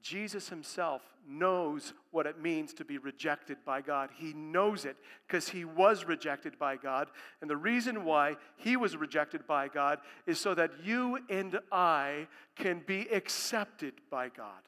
Jesus 0.02 0.48
himself 0.48 1.02
knows 1.28 1.92
what 2.10 2.26
it 2.26 2.40
means 2.40 2.72
to 2.74 2.84
be 2.84 2.98
rejected 2.98 3.58
by 3.66 3.82
God. 3.82 4.10
He 4.16 4.32
knows 4.32 4.84
it 4.84 4.96
because 5.26 5.48
he 5.48 5.64
was 5.64 6.04
rejected 6.04 6.58
by 6.58 6.76
God. 6.76 7.10
And 7.40 7.50
the 7.50 7.56
reason 7.56 8.04
why 8.04 8.36
he 8.56 8.76
was 8.76 8.96
rejected 8.96 9.46
by 9.46 9.68
God 9.68 9.98
is 10.26 10.40
so 10.40 10.54
that 10.54 10.70
you 10.82 11.18
and 11.28 11.58
I 11.70 12.28
can 12.56 12.82
be 12.86 13.08
accepted 13.12 13.94
by 14.10 14.28
God, 14.28 14.62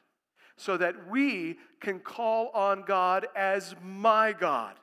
so 0.55 0.77
that 0.77 1.09
we 1.09 1.57
can 1.79 1.99
call 1.99 2.49
on 2.49 2.83
God 2.83 3.25
as 3.35 3.75
my 3.83 4.33
God. 4.33 4.75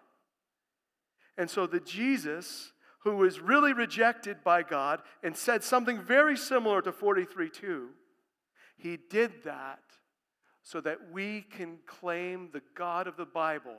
And 1.39 1.49
so 1.49 1.67
the 1.67 1.81
Jesus 1.81 2.73
who 3.01 3.17
was 3.17 3.41
really 3.41 3.73
rejected 3.73 4.45
by 4.45 4.63
God 4.63 5.01
and 5.23 5.37
said 5.37 5.65
something 5.65 6.01
very 6.01 6.37
similar 6.37 6.83
to 6.83 6.93
43 6.93 7.51
2, 7.51 7.89
he 8.77 8.99
did 9.11 9.45
that 9.45 9.81
so 10.63 10.81
that 10.81 11.11
we 11.11 11.43
can 11.43 11.79
claim 11.87 12.51
the 12.53 12.63
God 12.75 13.07
of 13.07 13.17
the 13.17 13.27
Bible, 13.27 13.77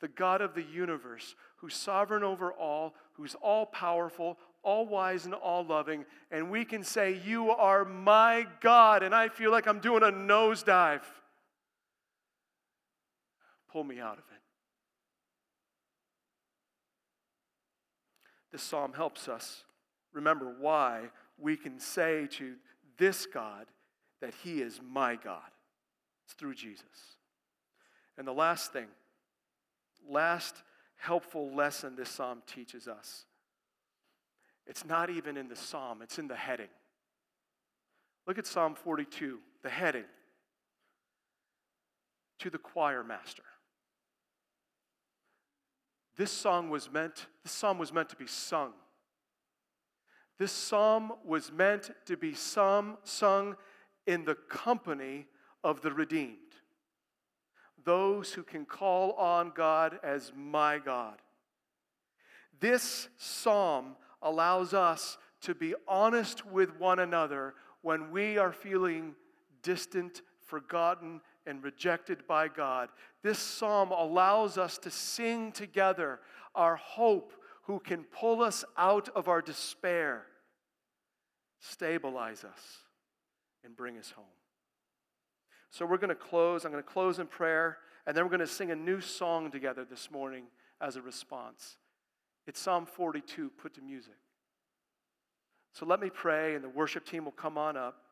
the 0.00 0.08
God 0.08 0.40
of 0.40 0.54
the 0.54 0.62
universe, 0.62 1.34
who's 1.56 1.74
sovereign 1.74 2.24
over 2.24 2.52
all, 2.52 2.94
who's 3.12 3.34
all 3.36 3.66
powerful, 3.66 4.38
all 4.62 4.86
wise, 4.86 5.24
and 5.24 5.34
all 5.34 5.64
loving. 5.64 6.04
And 6.30 6.50
we 6.50 6.64
can 6.64 6.82
say, 6.82 7.20
You 7.24 7.50
are 7.50 7.84
my 7.84 8.46
God. 8.60 9.02
And 9.02 9.14
I 9.14 9.28
feel 9.28 9.50
like 9.50 9.66
I'm 9.66 9.80
doing 9.80 10.02
a 10.02 10.06
nosedive. 10.06 11.02
Pull 13.70 13.84
me 13.84 14.00
out 14.00 14.18
of 14.18 14.24
it. 14.34 14.41
This 18.52 18.62
psalm 18.62 18.92
helps 18.92 19.28
us 19.28 19.64
remember 20.12 20.54
why 20.60 21.10
we 21.38 21.56
can 21.56 21.80
say 21.80 22.28
to 22.32 22.54
this 22.98 23.26
God 23.26 23.66
that 24.20 24.34
He 24.44 24.60
is 24.60 24.80
my 24.86 25.16
God. 25.16 25.40
It's 26.26 26.34
through 26.34 26.54
Jesus. 26.54 27.16
And 28.18 28.26
the 28.26 28.32
last 28.32 28.72
thing, 28.72 28.86
last 30.08 30.56
helpful 30.96 31.50
lesson 31.54 31.96
this 31.96 32.10
psalm 32.10 32.42
teaches 32.46 32.86
us 32.86 33.24
it's 34.66 34.84
not 34.84 35.10
even 35.10 35.36
in 35.36 35.48
the 35.48 35.56
psalm, 35.56 36.02
it's 36.02 36.18
in 36.18 36.28
the 36.28 36.36
heading. 36.36 36.68
Look 38.26 38.38
at 38.38 38.46
Psalm 38.46 38.76
42, 38.76 39.40
the 39.62 39.68
heading 39.68 40.04
to 42.38 42.50
the 42.50 42.58
choir 42.58 43.02
master. 43.02 43.42
This 46.16 46.30
song 46.30 46.68
was 46.70 46.90
meant, 46.90 47.26
this 47.42 47.52
psalm 47.52 47.78
was 47.78 47.92
meant 47.92 48.08
to 48.10 48.16
be 48.16 48.26
sung. 48.26 48.72
This 50.38 50.52
psalm 50.52 51.12
was 51.24 51.52
meant 51.52 51.90
to 52.06 52.16
be 52.16 52.34
sung, 52.34 52.96
sung 53.04 53.56
in 54.06 54.24
the 54.24 54.34
company 54.34 55.26
of 55.62 55.80
the 55.82 55.92
redeemed, 55.92 56.36
those 57.84 58.32
who 58.32 58.42
can 58.42 58.64
call 58.64 59.12
on 59.12 59.52
God 59.54 60.00
as 60.02 60.32
my 60.36 60.78
God. 60.78 61.18
This 62.60 63.08
psalm 63.16 63.96
allows 64.20 64.74
us 64.74 65.18
to 65.42 65.54
be 65.54 65.74
honest 65.86 66.46
with 66.46 66.78
one 66.78 66.98
another 66.98 67.54
when 67.82 68.10
we 68.10 68.38
are 68.38 68.52
feeling 68.52 69.14
distant, 69.62 70.22
forgotten, 70.40 71.20
and 71.46 71.62
rejected 71.62 72.26
by 72.26 72.48
God. 72.48 72.88
This 73.22 73.38
psalm 73.38 73.90
allows 73.90 74.58
us 74.58 74.78
to 74.78 74.90
sing 74.90 75.52
together 75.52 76.20
our 76.54 76.76
hope 76.76 77.32
who 77.64 77.78
can 77.78 78.04
pull 78.04 78.42
us 78.42 78.64
out 78.76 79.08
of 79.10 79.28
our 79.28 79.40
despair, 79.40 80.24
stabilize 81.60 82.44
us, 82.44 82.60
and 83.64 83.76
bring 83.76 83.96
us 83.98 84.10
home. 84.10 84.24
So 85.70 85.86
we're 85.86 85.98
going 85.98 86.10
to 86.10 86.14
close. 86.14 86.64
I'm 86.64 86.72
going 86.72 86.82
to 86.82 86.88
close 86.88 87.18
in 87.18 87.26
prayer, 87.26 87.78
and 88.06 88.16
then 88.16 88.24
we're 88.24 88.30
going 88.30 88.40
to 88.40 88.46
sing 88.46 88.70
a 88.70 88.76
new 88.76 89.00
song 89.00 89.50
together 89.50 89.84
this 89.88 90.10
morning 90.10 90.44
as 90.80 90.96
a 90.96 91.02
response. 91.02 91.76
It's 92.46 92.60
Psalm 92.60 92.86
42 92.86 93.50
put 93.50 93.74
to 93.74 93.80
music. 93.80 94.14
So 95.72 95.86
let 95.86 96.00
me 96.00 96.10
pray, 96.10 96.54
and 96.54 96.62
the 96.62 96.68
worship 96.68 97.06
team 97.06 97.24
will 97.24 97.32
come 97.32 97.56
on 97.56 97.76
up, 97.76 98.02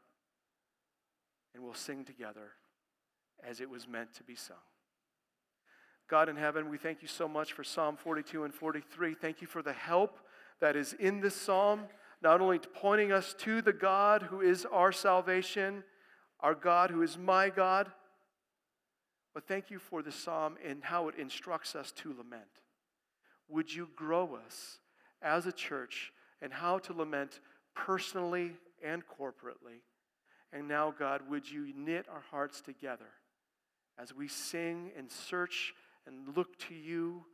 and 1.55 1.63
we'll 1.63 1.75
sing 1.75 2.05
together 2.05 2.53
as 3.49 3.61
it 3.61 3.71
was 3.71 3.89
meant 3.89 4.15
to 4.15 4.25
be 4.25 4.35
sung. 4.35 4.57
God 6.09 6.29
in 6.29 6.37
heaven, 6.37 6.69
we 6.69 6.79
thank 6.79 7.03
you 7.03 7.09
so 7.09 7.29
much 7.29 7.53
for 7.53 7.63
Psalm 7.63 7.97
42 7.97 8.45
and 8.45 8.53
43. 8.53 9.15
Thank 9.15 9.41
you 9.41 9.47
for 9.47 9.63
the 9.63 9.73
help 9.73 10.19
that 10.61 10.77
is 10.77 10.93
in 10.95 11.21
this 11.21 11.35
psalm, 11.35 11.83
not 12.21 12.41
only 12.41 12.59
pointing 12.59 13.13
us 13.13 13.35
to 13.39 13.63
the 13.63 13.73
God 13.73 14.23
who 14.23 14.41
is 14.41 14.67
our 14.67 14.93
salvation 14.93 15.85
our 16.43 16.55
God 16.55 16.91
who 16.91 17.03
is 17.03 17.19
my 17.19 17.51
God. 17.51 17.91
But 19.35 19.47
thank 19.47 19.71
you 19.71 19.79
for 19.79 20.03
the 20.03 20.13
psalm 20.13 20.57
and 20.67 20.83
how 20.83 21.09
it 21.09 21.15
instructs 21.17 21.77
us 21.77 21.93
to 21.93 22.11
lament. 22.11 22.43
Would 23.49 23.73
you 23.73 23.89
grow 23.95 24.39
us 24.47 24.79
as 25.23 25.47
a 25.47 25.53
church 25.53 26.13
and 26.43 26.53
how 26.53 26.79
to 26.79 26.93
lament 26.93 27.41
personally 27.75 28.53
and 28.85 29.03
corporately? 29.07 29.83
And 30.53 30.67
now, 30.67 30.93
God, 30.97 31.23
would 31.29 31.49
you 31.49 31.73
knit 31.77 32.07
our 32.13 32.25
hearts 32.31 32.61
together 32.61 33.07
as 34.01 34.15
we 34.15 34.29
sing 34.29 34.91
and 34.97 35.11
search 35.11 35.75
and 36.07 36.37
look 36.37 36.59
to 36.59 36.75
you 36.75 37.25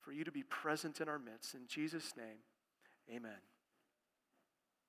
for 0.00 0.12
you 0.12 0.24
to 0.24 0.32
be 0.32 0.42
present 0.42 1.00
in 1.00 1.08
our 1.08 1.18
midst? 1.18 1.54
In 1.54 1.66
Jesus' 1.66 2.12
name, 2.16 2.38
amen. 3.14 3.38